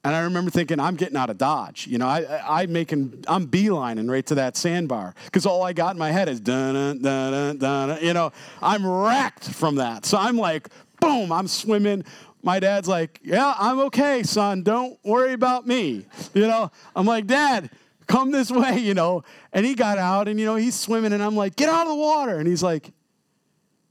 [0.04, 1.86] And I remember thinking, I'm getting out of Dodge.
[1.86, 5.72] You know, I, I, am making, I'm beelining right to that sandbar because all I
[5.72, 8.02] got in my head is dun dun dun dun.
[8.02, 10.04] You know, I'm wrecked from that.
[10.04, 10.68] So I'm like,
[11.00, 12.04] boom, I'm swimming.
[12.42, 14.64] My dad's like, yeah, I'm okay, son.
[14.64, 16.04] Don't worry about me.
[16.34, 17.70] You know, I'm like, Dad,
[18.06, 18.78] come this way.
[18.78, 21.68] You know, and he got out and you know he's swimming and I'm like, get
[21.68, 22.38] out of the water.
[22.38, 22.92] And he's like,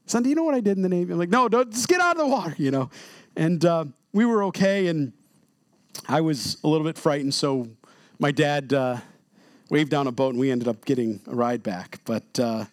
[0.06, 1.14] son, do you know what I did in the Navy?
[1.14, 2.56] I'm like, no, don't just get out of the water.
[2.58, 2.90] You know,
[3.36, 5.14] and uh, we were okay and
[6.08, 7.68] I was a little bit frightened, so
[8.20, 8.98] my dad uh,
[9.70, 12.00] waved down a boat and we ended up getting a ride back.
[12.06, 12.66] But uh,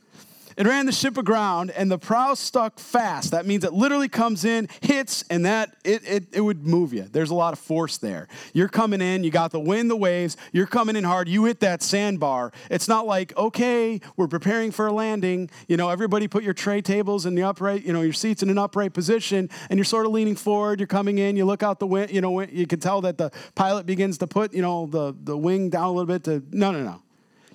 [0.59, 3.31] it ran the ship aground, and the prow stuck fast.
[3.31, 7.05] That means it literally comes in, hits, and that it, it, it would move you.
[7.05, 8.27] There's a lot of force there.
[8.53, 11.61] You're coming in, you got the wind, the waves, you're coming in hard, you hit
[11.61, 12.53] that sandbar.
[12.71, 15.49] It's not like, okay, we're preparing for a landing.
[15.69, 18.51] You know, everybody put your tray tables in the upright, you know, your seats in
[18.51, 21.79] an upright position, and you're sort of leaning forward, you're coming in, you look out
[21.79, 24.87] the wind, you know, you can tell that the pilot begins to put, you know,
[24.87, 27.01] the, the wing down a little bit to, no, no, no.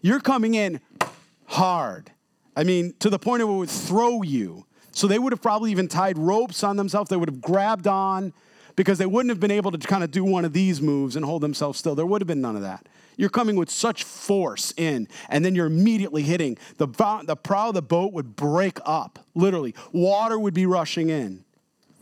[0.01, 0.79] You're coming in
[1.47, 2.09] hard.
[2.55, 4.65] I mean, to the point of it would throw you.
[4.91, 7.09] So they would have probably even tied ropes on themselves.
[7.09, 8.33] They would have grabbed on
[8.75, 11.25] because they wouldn't have been able to kind of do one of these moves and
[11.25, 11.95] hold themselves still.
[11.95, 12.87] There would have been none of that.
[13.17, 16.57] You're coming with such force in, and then you're immediately hitting.
[16.77, 16.87] The,
[17.25, 19.75] the prow of the boat would break up, literally.
[19.91, 21.43] Water would be rushing in.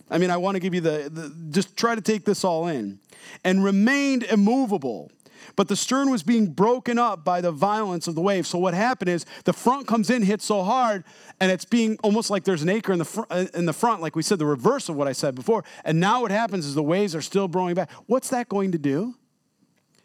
[0.10, 2.68] I mean, I want to give you the, the just try to take this all
[2.68, 3.00] in.
[3.44, 5.12] And remained immovable
[5.56, 8.48] but the stern was being broken up by the violence of the wave.
[8.48, 11.04] So what happened is the front comes in, hits so hard,
[11.40, 14.02] and it's being almost like there's an anchor in the, fr- uh, in the front,
[14.02, 15.64] like we said, the reverse of what I said before.
[15.86, 17.92] And now what happens is the waves are still blowing back.
[18.08, 19.16] What's that going to do?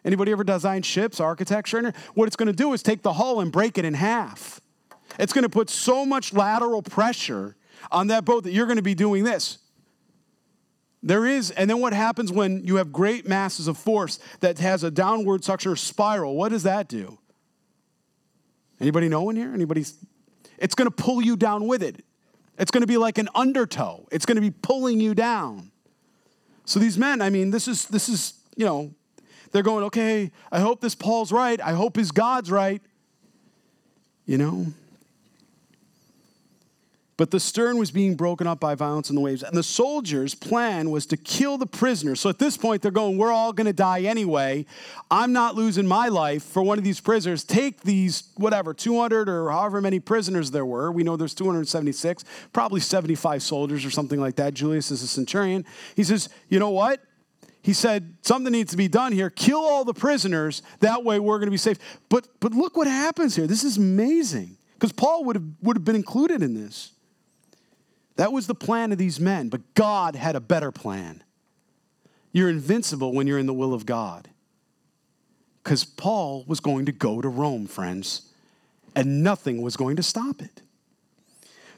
[0.05, 1.93] Anybody ever design ships, architecture?
[2.15, 4.61] What it's going to do is take the hull and break it in half.
[5.19, 7.57] It's going to put so much lateral pressure
[7.91, 9.59] on that boat that you're going to be doing this.
[11.03, 14.83] There is, and then what happens when you have great masses of force that has
[14.83, 16.35] a downward suction or spiral?
[16.35, 17.19] What does that do?
[18.81, 19.53] Anybody know in here?
[19.53, 19.95] Anybody's?
[20.59, 22.05] It's going to pull you down with it.
[22.59, 24.07] It's going to be like an undertow.
[24.11, 25.71] It's going to be pulling you down.
[26.65, 28.95] So these men, I mean, this is this is you know,
[29.53, 30.33] they're going, okay.
[30.51, 31.61] I hope this Paul's right.
[31.61, 32.83] I hope his God's right.
[34.25, 34.67] You know,
[37.17, 39.43] but the stern was being broken up by violence in the waves.
[39.43, 42.21] And the soldiers' plan was to kill the prisoners.
[42.21, 44.67] So at this point, they're going, We're all going to die anyway.
[45.11, 47.43] I'm not losing my life for one of these prisoners.
[47.43, 50.93] Take these, whatever, 200 or however many prisoners there were.
[50.93, 54.53] We know there's 276, probably 75 soldiers or something like that.
[54.53, 55.65] Julius is a centurion.
[55.95, 57.01] He says, You know what?
[57.63, 59.31] He said, Something needs to be done here.
[59.31, 60.63] Kill all the prisoners.
[60.81, 61.79] That way we're going to be safe.
[62.11, 63.47] But, but look what happens here.
[63.47, 64.59] This is amazing.
[64.75, 66.93] Because Paul would have, would have been included in this.
[68.17, 71.23] That was the plan of these men, but God had a better plan.
[72.33, 74.29] You're invincible when you're in the will of God.
[75.63, 78.31] Because Paul was going to go to Rome, friends,
[78.95, 80.63] and nothing was going to stop it.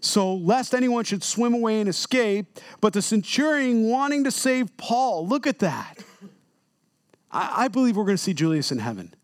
[0.00, 5.26] So, lest anyone should swim away and escape, but the centurion wanting to save Paul,
[5.26, 5.98] look at that.
[7.32, 9.14] I, I believe we're going to see Julius in heaven.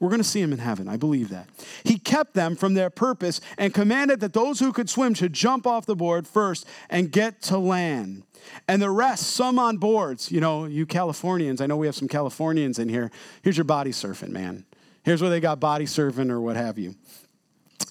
[0.00, 0.88] We're going to see him in heaven.
[0.88, 1.46] I believe that.
[1.84, 5.66] He kept them from their purpose and commanded that those who could swim should jump
[5.66, 8.22] off the board first and get to land.
[8.66, 10.32] And the rest, some on boards.
[10.32, 13.10] You know, you Californians, I know we have some Californians in here.
[13.42, 14.64] Here's your body surfing, man.
[15.02, 16.94] Here's where they got body surfing or what have you.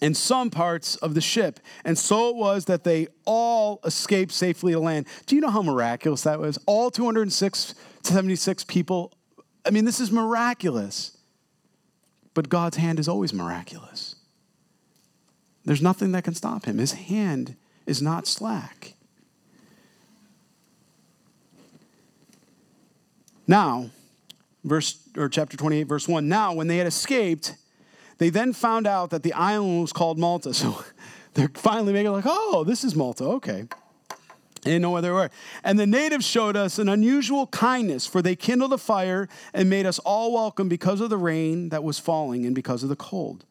[0.01, 1.59] In some parts of the ship.
[1.85, 5.05] And so it was that they all escaped safely to land.
[5.27, 6.57] Do you know how miraculous that was?
[6.65, 9.13] All 206 76 people.
[9.63, 11.18] I mean, this is miraculous.
[12.39, 14.15] But God's hand is always miraculous.
[15.65, 16.77] There's nothing that can stop him.
[16.77, 18.93] His hand is not slack.
[23.45, 23.89] Now,
[24.63, 26.29] verse or chapter 28 verse 1.
[26.29, 27.57] Now when they had escaped,
[28.19, 30.53] they then found out that the island was called Malta.
[30.53, 30.81] So
[31.33, 33.25] they're finally making like, "Oh, this is Malta.
[33.25, 33.67] Okay."
[34.77, 35.31] Know where they were.
[35.63, 39.85] And the natives showed us an unusual kindness, for they kindled a fire and made
[39.85, 43.45] us all welcome because of the rain that was falling and because of the cold.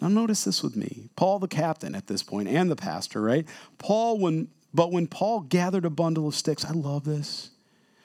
[0.00, 1.08] Now, notice this with me.
[1.16, 3.46] Paul, the captain at this point, and the pastor, right?
[3.78, 7.50] Paul, when, but when Paul gathered a bundle of sticks, I love this.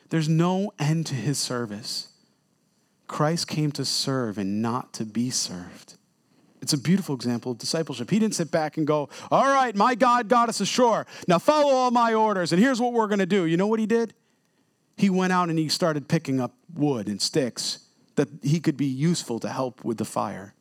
[0.09, 2.09] There's no end to his service.
[3.07, 5.96] Christ came to serve and not to be served.
[6.61, 8.09] It's a beautiful example of discipleship.
[8.09, 11.05] He didn't sit back and go, All right, my God got us ashore.
[11.27, 13.45] Now follow all my orders, and here's what we're going to do.
[13.45, 14.13] You know what he did?
[14.97, 17.79] He went out and he started picking up wood and sticks
[18.15, 20.55] that he could be useful to help with the fire.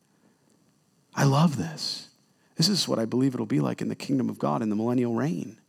[1.15, 2.09] I love this.
[2.55, 4.75] This is what I believe it'll be like in the kingdom of God in the
[4.75, 5.59] millennial reign.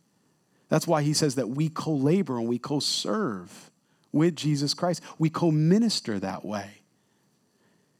[0.69, 3.71] That's why he says that we co labor and we co serve
[4.11, 5.01] with Jesus Christ.
[5.17, 6.78] We co minister that way.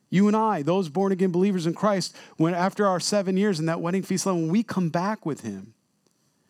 [0.10, 3.68] You and I, those born again believers in Christ, when after our seven years in
[3.68, 5.74] that wedding feast, when we come back with Him,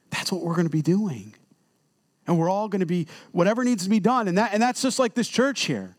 [0.09, 1.35] that's what we're going to be doing.
[2.25, 4.27] And we're all going to be whatever needs to be done.
[4.27, 5.95] And, that, and that's just like this church here.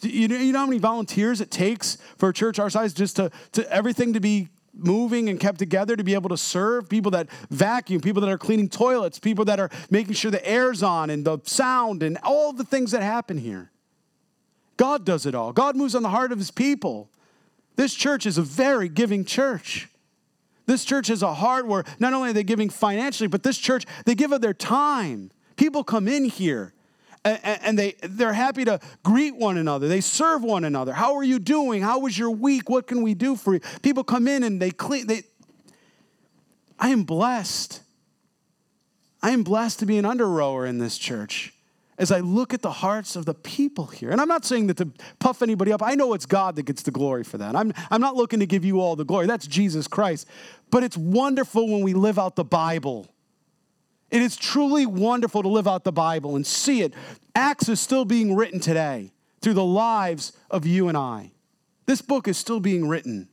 [0.00, 3.16] You know, you know how many volunteers it takes for a church our size just
[3.16, 7.10] to, to everything to be moving and kept together to be able to serve people
[7.12, 11.10] that vacuum, people that are cleaning toilets, people that are making sure the air's on
[11.10, 13.71] and the sound and all the things that happen here.
[14.82, 15.52] God does it all.
[15.52, 17.08] God moves on the heart of his people.
[17.76, 19.88] This church is a very giving church.
[20.66, 23.86] This church is a heart where not only are they giving financially, but this church,
[24.06, 25.30] they give of their time.
[25.54, 26.74] People come in here
[27.24, 29.86] and, they, they're happy to greet one another.
[29.86, 30.92] They serve one another.
[30.92, 31.80] How are you doing?
[31.80, 32.68] How was your week?
[32.68, 33.60] What can we do for you?
[33.82, 35.06] People come in and they clean.
[35.06, 35.22] They,
[36.76, 37.82] I am blessed.
[39.22, 41.54] I am blessed to be an under rower in this church
[42.02, 44.10] as I look at the hearts of the people here.
[44.10, 44.88] And I'm not saying that to
[45.20, 45.82] puff anybody up.
[45.84, 47.54] I know it's God that gets the glory for that.
[47.54, 49.28] I'm, I'm not looking to give you all the glory.
[49.28, 50.26] That's Jesus Christ.
[50.70, 53.06] But it's wonderful when we live out the Bible.
[54.10, 56.92] It is truly wonderful to live out the Bible and see it.
[57.36, 61.30] Acts is still being written today through the lives of you and I.
[61.86, 63.28] This book is still being written.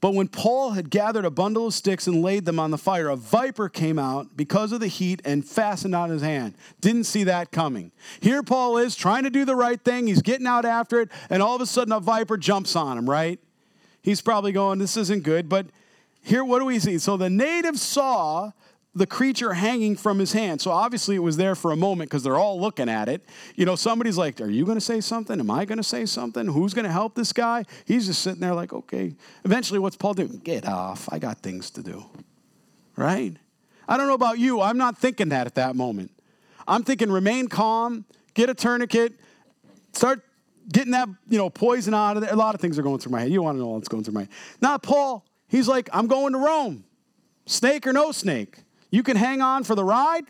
[0.00, 3.08] But when Paul had gathered a bundle of sticks and laid them on the fire,
[3.08, 6.54] a viper came out because of the heat and fastened on his hand.
[6.80, 7.92] Didn't see that coming.
[8.20, 10.06] Here Paul is trying to do the right thing.
[10.06, 13.08] He's getting out after it, and all of a sudden a viper jumps on him,
[13.08, 13.38] right?
[14.00, 15.50] He's probably going, This isn't good.
[15.50, 15.66] But
[16.22, 16.98] here, what do we see?
[16.98, 18.52] So the natives saw
[18.94, 20.60] the creature hanging from his hand.
[20.60, 23.24] So obviously it was there for a moment because they're all looking at it.
[23.54, 25.38] You know, somebody's like, Are you going to say something?
[25.38, 26.46] Am I going to say something?
[26.46, 27.64] Who's going to help this guy?
[27.84, 29.14] He's just sitting there like, Okay.
[29.44, 30.40] Eventually, what's Paul doing?
[30.42, 31.08] Get off.
[31.12, 32.04] I got things to do.
[32.96, 33.36] Right?
[33.88, 34.60] I don't know about you.
[34.60, 36.10] I'm not thinking that at that moment.
[36.66, 39.14] I'm thinking remain calm, get a tourniquet,
[39.92, 40.22] start
[40.72, 42.32] getting that, you know, poison out of there.
[42.32, 43.30] A lot of things are going through my head.
[43.30, 44.30] You want to know what's going through my head.
[44.60, 45.24] Not Paul.
[45.48, 46.84] He's like, I'm going to Rome.
[47.46, 48.58] Snake or no snake.
[48.90, 50.24] You can hang on for the ride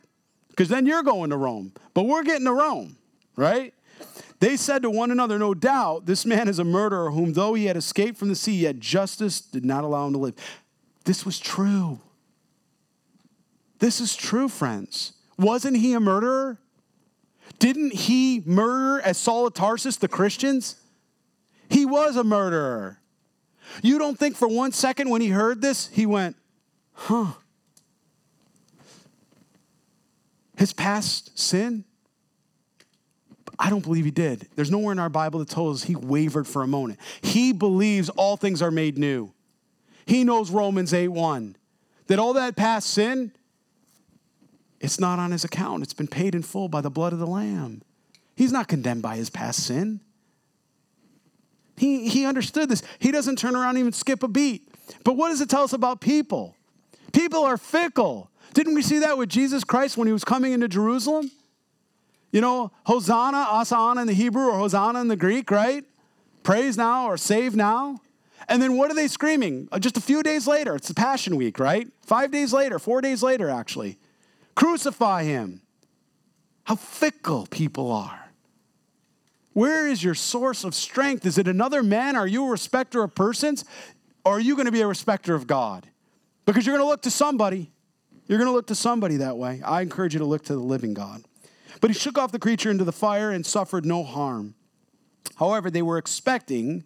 [0.51, 1.73] because then you're going to Rome.
[1.95, 2.97] But we're getting to Rome,
[3.37, 3.73] right?
[4.41, 7.67] They said to one another, No doubt, this man is a murderer whom, though he
[7.67, 10.35] had escaped from the sea, yet justice did not allow him to live.
[11.05, 12.01] This was true.
[13.79, 15.15] This is true, friends.
[15.39, 16.59] Wasn't he a murderer?
[17.59, 20.77] Didn't he murder, as Saul of Tarsus, the Christians?
[21.69, 22.99] He was a murderer.
[23.83, 26.37] You don't think for one second when he heard this, he went,
[26.93, 27.33] huh.
[30.61, 31.87] His past sin?
[33.59, 34.47] I don't believe he did.
[34.57, 37.01] There's nowhere in our Bible that tells us he wavered for a moment.
[37.23, 39.33] He believes all things are made new.
[40.05, 41.57] He knows Romans 8 1.
[42.09, 43.33] That all that past sin,
[44.81, 45.83] it's not on his account.
[45.83, 47.81] It's been paid in full by the blood of the Lamb.
[48.37, 50.01] He's not condemned by his past sin.
[51.79, 52.83] He, he understood this.
[52.99, 54.69] He doesn't turn around and even skip a beat.
[55.05, 56.55] But what does it tell us about people?
[57.15, 58.30] People are fickle.
[58.53, 61.31] Didn't we see that with Jesus Christ when he was coming into Jerusalem?
[62.33, 65.85] You know, Hosanna, Asana in the Hebrew or Hosanna in the Greek, right?
[66.43, 68.01] Praise now or save now.
[68.49, 69.69] And then what are they screaming?
[69.71, 71.89] Uh, just a few days later, it's the Passion Week, right?
[72.03, 73.99] Five days later, four days later, actually.
[74.55, 75.63] Crucify him.
[76.65, 78.31] How fickle people are.
[79.53, 81.27] Where is your source of strength?
[81.27, 82.17] Is it another man?
[82.17, 83.65] Are you a respecter of persons?
[84.25, 85.89] Or are you going to be a respecter of God?
[86.47, 87.71] Because you're going to look to somebody.
[88.31, 89.61] You're going to look to somebody that way.
[89.65, 91.25] I encourage you to look to the living God.
[91.81, 94.55] But he shook off the creature into the fire and suffered no harm.
[95.35, 96.85] However, they were expecting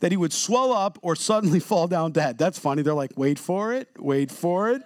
[0.00, 2.38] that he would swell up or suddenly fall down dead.
[2.38, 2.80] That's funny.
[2.80, 4.80] They're like, wait for it, wait for it.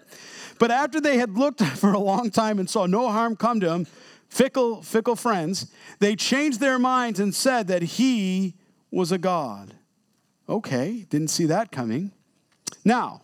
[0.59, 3.73] But after they had looked for a long time and saw no harm come to
[3.73, 3.87] him,
[4.29, 8.57] fickle, fickle friends, they changed their minds and said that he
[8.91, 9.75] was a god.
[10.49, 12.11] Okay, didn't see that coming.
[12.85, 13.23] Now,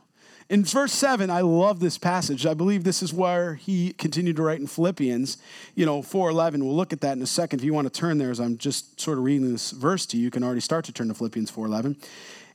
[0.49, 2.47] in verse 7, I love this passage.
[2.47, 5.39] I believe this is where he continued to write in Philippians,
[5.75, 6.65] you know, 4:11.
[6.65, 7.61] We'll look at that in a second.
[7.61, 10.17] If you want to turn there as I'm just sort of reading this verse to
[10.17, 11.97] you, you can already start to turn to Philippians 4:11.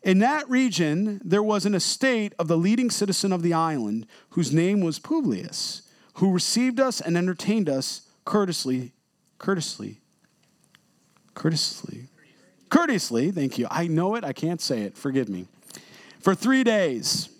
[0.04, 4.54] In that region, there was an estate of the leading citizen of the island, whose
[4.54, 5.84] name was Publius,
[6.16, 8.94] who received us and entertained us courteously,
[9.38, 10.00] courteously,
[11.36, 12.08] courteously,
[12.70, 13.68] courteously, thank you.
[13.70, 15.48] I know it, I can't say it, forgive me.
[16.22, 17.31] For three days.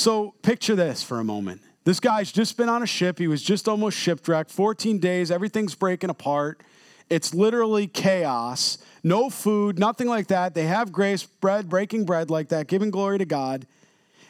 [0.00, 1.60] So picture this for a moment.
[1.84, 3.18] This guy's just been on a ship.
[3.18, 4.50] He was just almost shipwrecked.
[4.50, 6.62] 14 days, everything's breaking apart.
[7.10, 8.78] It's literally chaos.
[9.04, 10.54] No food, nothing like that.
[10.54, 13.66] They have grace, bread, breaking bread like that, giving glory to God.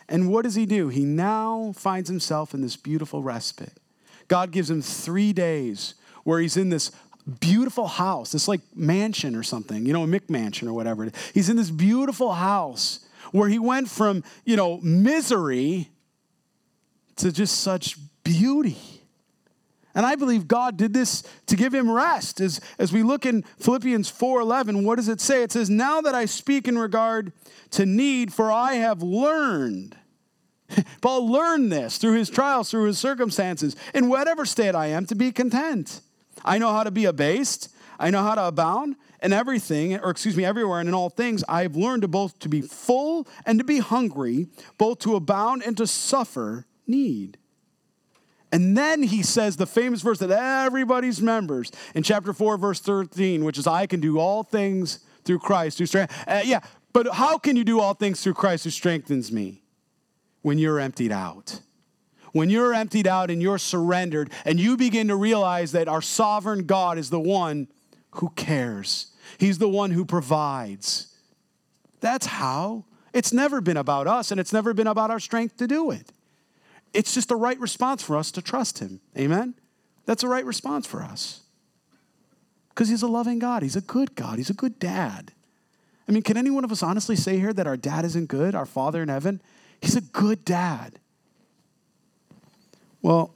[0.08, 0.88] And what does he do?
[0.88, 3.78] He now finds himself in this beautiful respite.
[4.26, 5.94] God gives him three days
[6.24, 6.90] where he's in this
[7.38, 11.12] beautiful house, this like mansion or something, you know, a McMansion or whatever.
[11.32, 15.90] He's in this beautiful house where he went from, you know, misery
[17.16, 18.78] to just such beauty.
[19.94, 22.40] And I believe God did this to give him rest.
[22.40, 25.42] As, as we look in Philippians 4:11, what does it say?
[25.42, 27.32] It says, "Now that I speak in regard
[27.72, 29.96] to need, for I have learned."
[31.00, 35.16] Paul learned this through his trials, through his circumstances, in whatever state I am, to
[35.16, 36.00] be content.
[36.44, 37.68] I know how to be abased.
[37.98, 41.44] I know how to abound in everything, or excuse me, everywhere and in all things.
[41.48, 44.48] I have learned to both to be full and to be hungry,
[44.78, 47.38] both to abound and to suffer need.
[48.52, 53.44] And then he says the famous verse that everybody's members in chapter 4, verse 13,
[53.44, 56.24] which is, I can do all things through Christ who strengthens.
[56.26, 56.60] Uh, yeah,
[56.92, 59.62] but how can you do all things through Christ who strengthens me?
[60.42, 61.60] When you're emptied out
[62.32, 66.64] when you're emptied out and you're surrendered, and you begin to realize that our sovereign
[66.64, 67.68] God is the one
[68.12, 69.09] who cares,
[69.40, 71.16] He's the one who provides.
[72.00, 72.84] That's how.
[73.14, 76.12] It's never been about us, and it's never been about our strength to do it.
[76.92, 79.00] It's just the right response for us to trust Him.
[79.16, 79.54] Amen?
[80.04, 81.40] That's the right response for us.
[82.68, 85.32] Because He's a loving God, He's a good God, He's a good dad.
[86.06, 88.54] I mean, can any one of us honestly say here that our dad isn't good,
[88.54, 89.40] our Father in heaven?
[89.80, 90.98] He's a good dad.
[93.00, 93.32] Well,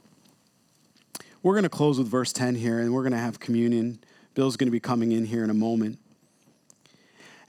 [1.42, 4.00] we're going to close with verse 10 here, and we're going to have communion.
[4.35, 5.99] Bill's going to be coming in here in a moment.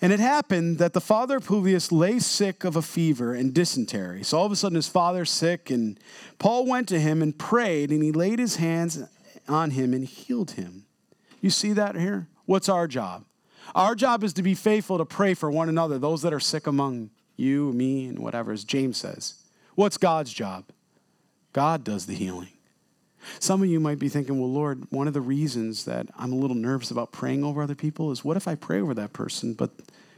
[0.02, 4.24] And it happened that the father of Publius lay sick of a fever and dysentery.
[4.24, 6.00] So all of a sudden, his father's sick, and
[6.38, 9.02] Paul went to him and prayed, and he laid his hands
[9.48, 10.86] on him and healed him.
[11.42, 12.28] You see that here?
[12.46, 13.26] What's our job?
[13.74, 16.68] Our job is to be faithful to pray for one another, those that are sick
[16.68, 19.36] among you, me, and whatever, as James says.
[19.76, 20.66] What's God's job?
[21.54, 22.50] God does the healing.
[23.40, 26.38] Some of you might be thinking, well, Lord, one of the reasons that I'm a
[26.38, 29.54] little nervous about praying over other people is what if I pray over that person,
[29.54, 29.72] but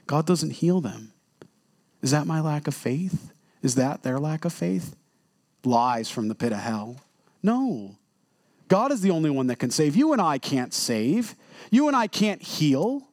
[0.06, 1.14] God doesn't heal them?
[2.02, 3.32] Is that my lack of faith?
[3.62, 4.96] Is that their lack of faith?
[5.64, 6.98] Lies from the pit of hell.
[7.42, 7.96] No.
[8.68, 9.96] God is the only one that can save.
[9.96, 11.36] You and I can't save.
[11.72, 13.08] You and I can't heal.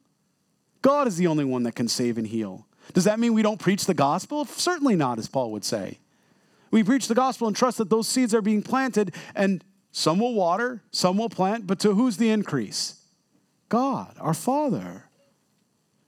[0.82, 2.66] God is the only one that can save and heal.
[2.92, 4.44] Does that mean we don't preach the gospel?
[4.44, 5.98] Certainly not, as Paul would say.
[6.70, 9.64] We preach the gospel and trust that those seeds are being planted, and
[9.96, 12.96] some will water, some will plant, but to who's the increase?
[13.68, 15.04] God, our Father.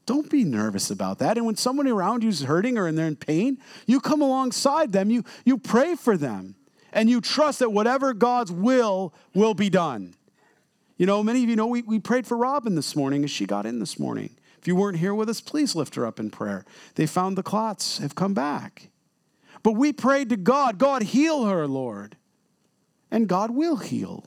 [0.06, 1.36] Don't be nervous about that.
[1.36, 4.90] And when someone around you is hurting or and they're in pain, you come alongside
[4.90, 6.56] them, you, you pray for them,
[6.92, 10.14] and you trust that whatever God's will will be done.
[10.96, 13.46] You know, many of you know we, we prayed for Robin this morning as she
[13.46, 14.36] got in this morning.
[14.58, 16.64] If you weren't here with us, please lift her up in prayer.
[16.96, 18.88] They found the clots have come back.
[19.62, 22.16] But we prayed to God, God, heal her, Lord.
[23.16, 24.26] And God will heal.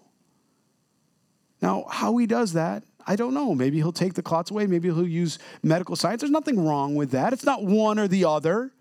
[1.62, 3.54] Now, how he does that, I don't know.
[3.54, 4.66] Maybe he'll take the clots away.
[4.66, 6.22] Maybe he'll use medical science.
[6.22, 7.32] There's nothing wrong with that.
[7.32, 8.72] It's not one or the other.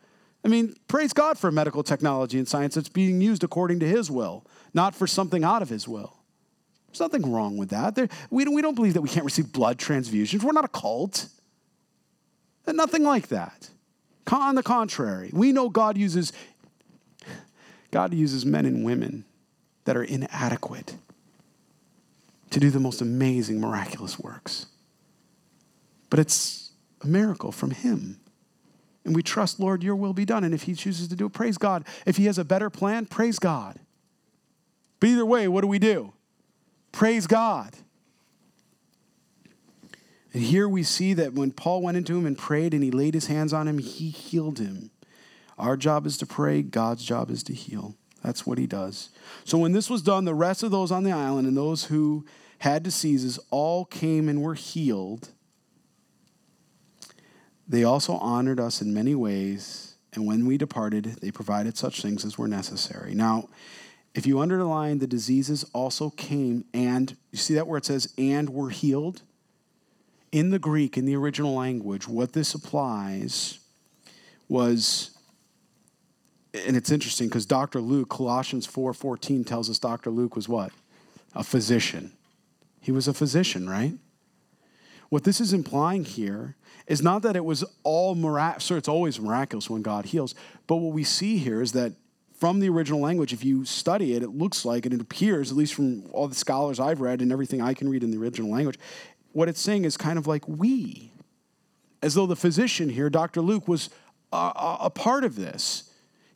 [0.42, 4.10] I mean, praise God for medical technology and science that's being used according to his
[4.10, 6.16] will, not for something out of his will.
[6.86, 7.94] There's nothing wrong with that.
[7.94, 10.42] There, we, don't, we don't believe that we can't receive blood transfusions.
[10.42, 11.28] We're not a cult.
[12.66, 13.68] Nothing like that.
[14.32, 16.32] On the contrary, we know God uses
[17.90, 19.24] God uses men and women
[19.88, 20.96] that are inadequate
[22.50, 24.66] to do the most amazing miraculous works.
[26.10, 28.20] But it's a miracle from him.
[29.06, 30.44] And we trust, Lord, your will be done.
[30.44, 31.86] And if he chooses to do it, praise God.
[32.04, 33.80] If he has a better plan, praise God.
[35.00, 36.12] But either way, what do we do?
[36.92, 37.74] Praise God.
[40.34, 43.14] And here we see that when Paul went into him and prayed and he laid
[43.14, 44.90] his hands on him, he healed him.
[45.56, 47.94] Our job is to pray, God's job is to heal.
[48.22, 49.10] That's what he does.
[49.44, 52.26] So when this was done, the rest of those on the island and those who
[52.58, 55.28] had diseases all came and were healed.
[57.68, 62.24] They also honored us in many ways, and when we departed, they provided such things
[62.24, 63.14] as were necessary.
[63.14, 63.48] Now,
[64.14, 68.50] if you underline the diseases also came and, you see that where it says, and
[68.50, 69.22] were healed?
[70.32, 73.58] in the Greek, in the original language, what this applies
[74.48, 75.17] was,
[76.54, 77.80] and it's interesting because Dr.
[77.80, 80.10] Luke, Colossians 4 14 tells us Dr.
[80.10, 80.72] Luke was what?
[81.34, 82.12] A physician.
[82.80, 83.94] He was a physician, right?
[85.08, 89.20] What this is implying here is not that it was all miraculous, so it's always
[89.20, 90.34] miraculous when God heals,
[90.66, 91.92] but what we see here is that
[92.38, 95.56] from the original language, if you study it, it looks like, and it appears, at
[95.56, 98.50] least from all the scholars I've read and everything I can read in the original
[98.50, 98.78] language,
[99.32, 101.10] what it's saying is kind of like we,
[102.00, 103.40] as though the physician here, Dr.
[103.40, 103.90] Luke, was
[104.32, 105.87] a, a part of this.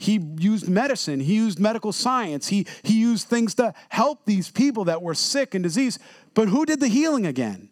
[0.03, 4.85] He used medicine, he used medical science, he, he used things to help these people
[4.87, 6.01] that were sick and diseased.
[6.35, 7.69] But who did the healing again?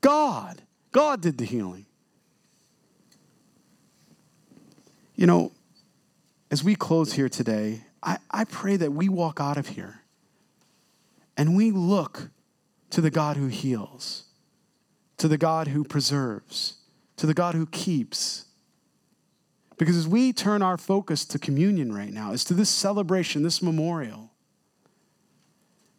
[0.00, 0.62] God.
[0.92, 1.86] God did the healing.
[5.14, 5.52] You know,
[6.50, 10.00] as we close here today, I, I pray that we walk out of here
[11.36, 12.30] and we look
[12.90, 14.24] to the God who heals,
[15.18, 16.74] to the God who preserves,
[17.16, 18.46] to the God who keeps.
[19.82, 23.60] Because as we turn our focus to communion right now, as to this celebration, this
[23.60, 24.30] memorial,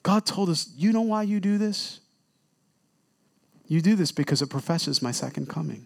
[0.03, 1.99] God told us, You know why you do this?
[3.67, 5.85] You do this because it professes my second coming.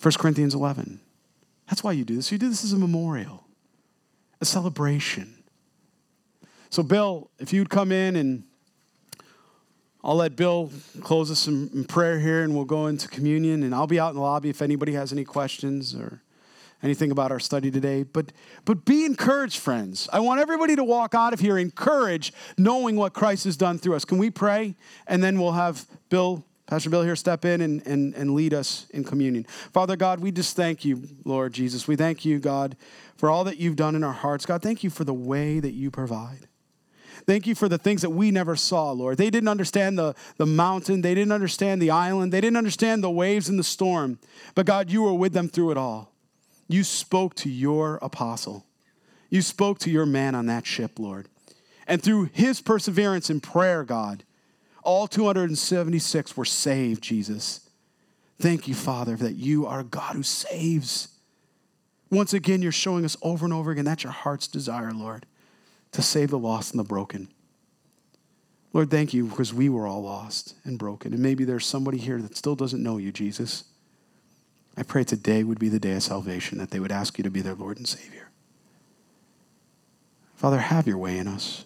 [0.00, 1.00] 1 Corinthians 11.
[1.68, 2.32] That's why you do this.
[2.32, 3.44] You do this as a memorial,
[4.40, 5.34] a celebration.
[6.70, 8.44] So, Bill, if you'd come in and
[10.04, 13.62] I'll let Bill close us in prayer here and we'll go into communion.
[13.62, 16.20] And I'll be out in the lobby if anybody has any questions or
[16.82, 18.02] anything about our study today.
[18.02, 18.30] But,
[18.66, 20.06] but be encouraged, friends.
[20.12, 23.94] I want everybody to walk out of here encouraged, knowing what Christ has done through
[23.94, 24.04] us.
[24.04, 24.76] Can we pray?
[25.06, 28.86] And then we'll have Bill Pastor Bill here step in and, and, and lead us
[28.90, 29.44] in communion.
[29.72, 31.88] Father God, we just thank you, Lord Jesus.
[31.88, 32.76] We thank you, God,
[33.16, 34.44] for all that you've done in our hearts.
[34.44, 36.48] God, thank you for the way that you provide.
[37.26, 39.16] Thank you for the things that we never saw, Lord.
[39.16, 43.10] They didn't understand the, the mountain, they didn't understand the island, they didn't understand the
[43.10, 44.18] waves and the storm.
[44.54, 46.12] But God, you were with them through it all.
[46.68, 48.64] You spoke to your apostle,
[49.30, 51.28] you spoke to your man on that ship, Lord.
[51.86, 54.24] And through his perseverance in prayer, God,
[54.82, 57.68] all 276 were saved, Jesus.
[58.38, 61.08] Thank you, Father, that you are God who saves.
[62.10, 65.26] Once again, you're showing us over and over again that's your heart's desire, Lord,
[65.94, 67.28] to save the lost and the broken.
[68.72, 71.12] Lord, thank you because we were all lost and broken.
[71.12, 73.64] And maybe there's somebody here that still doesn't know you, Jesus.
[74.76, 77.30] I pray today would be the day of salvation, that they would ask you to
[77.30, 78.30] be their Lord and Savior.
[80.34, 81.64] Father, have your way in us.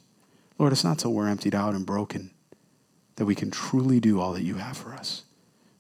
[0.59, 2.31] Lord, it's not till we're emptied out and broken
[3.17, 5.25] that we can truly do all that you have for us.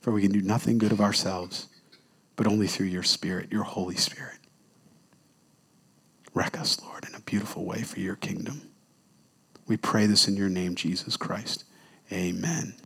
[0.00, 1.66] For we can do nothing good of ourselves,
[2.34, 4.37] but only through your Spirit, your Holy Spirit.
[6.38, 8.70] Wreck us, Lord, in a beautiful way for your kingdom.
[9.66, 11.64] We pray this in your name, Jesus Christ.
[12.12, 12.76] Amen.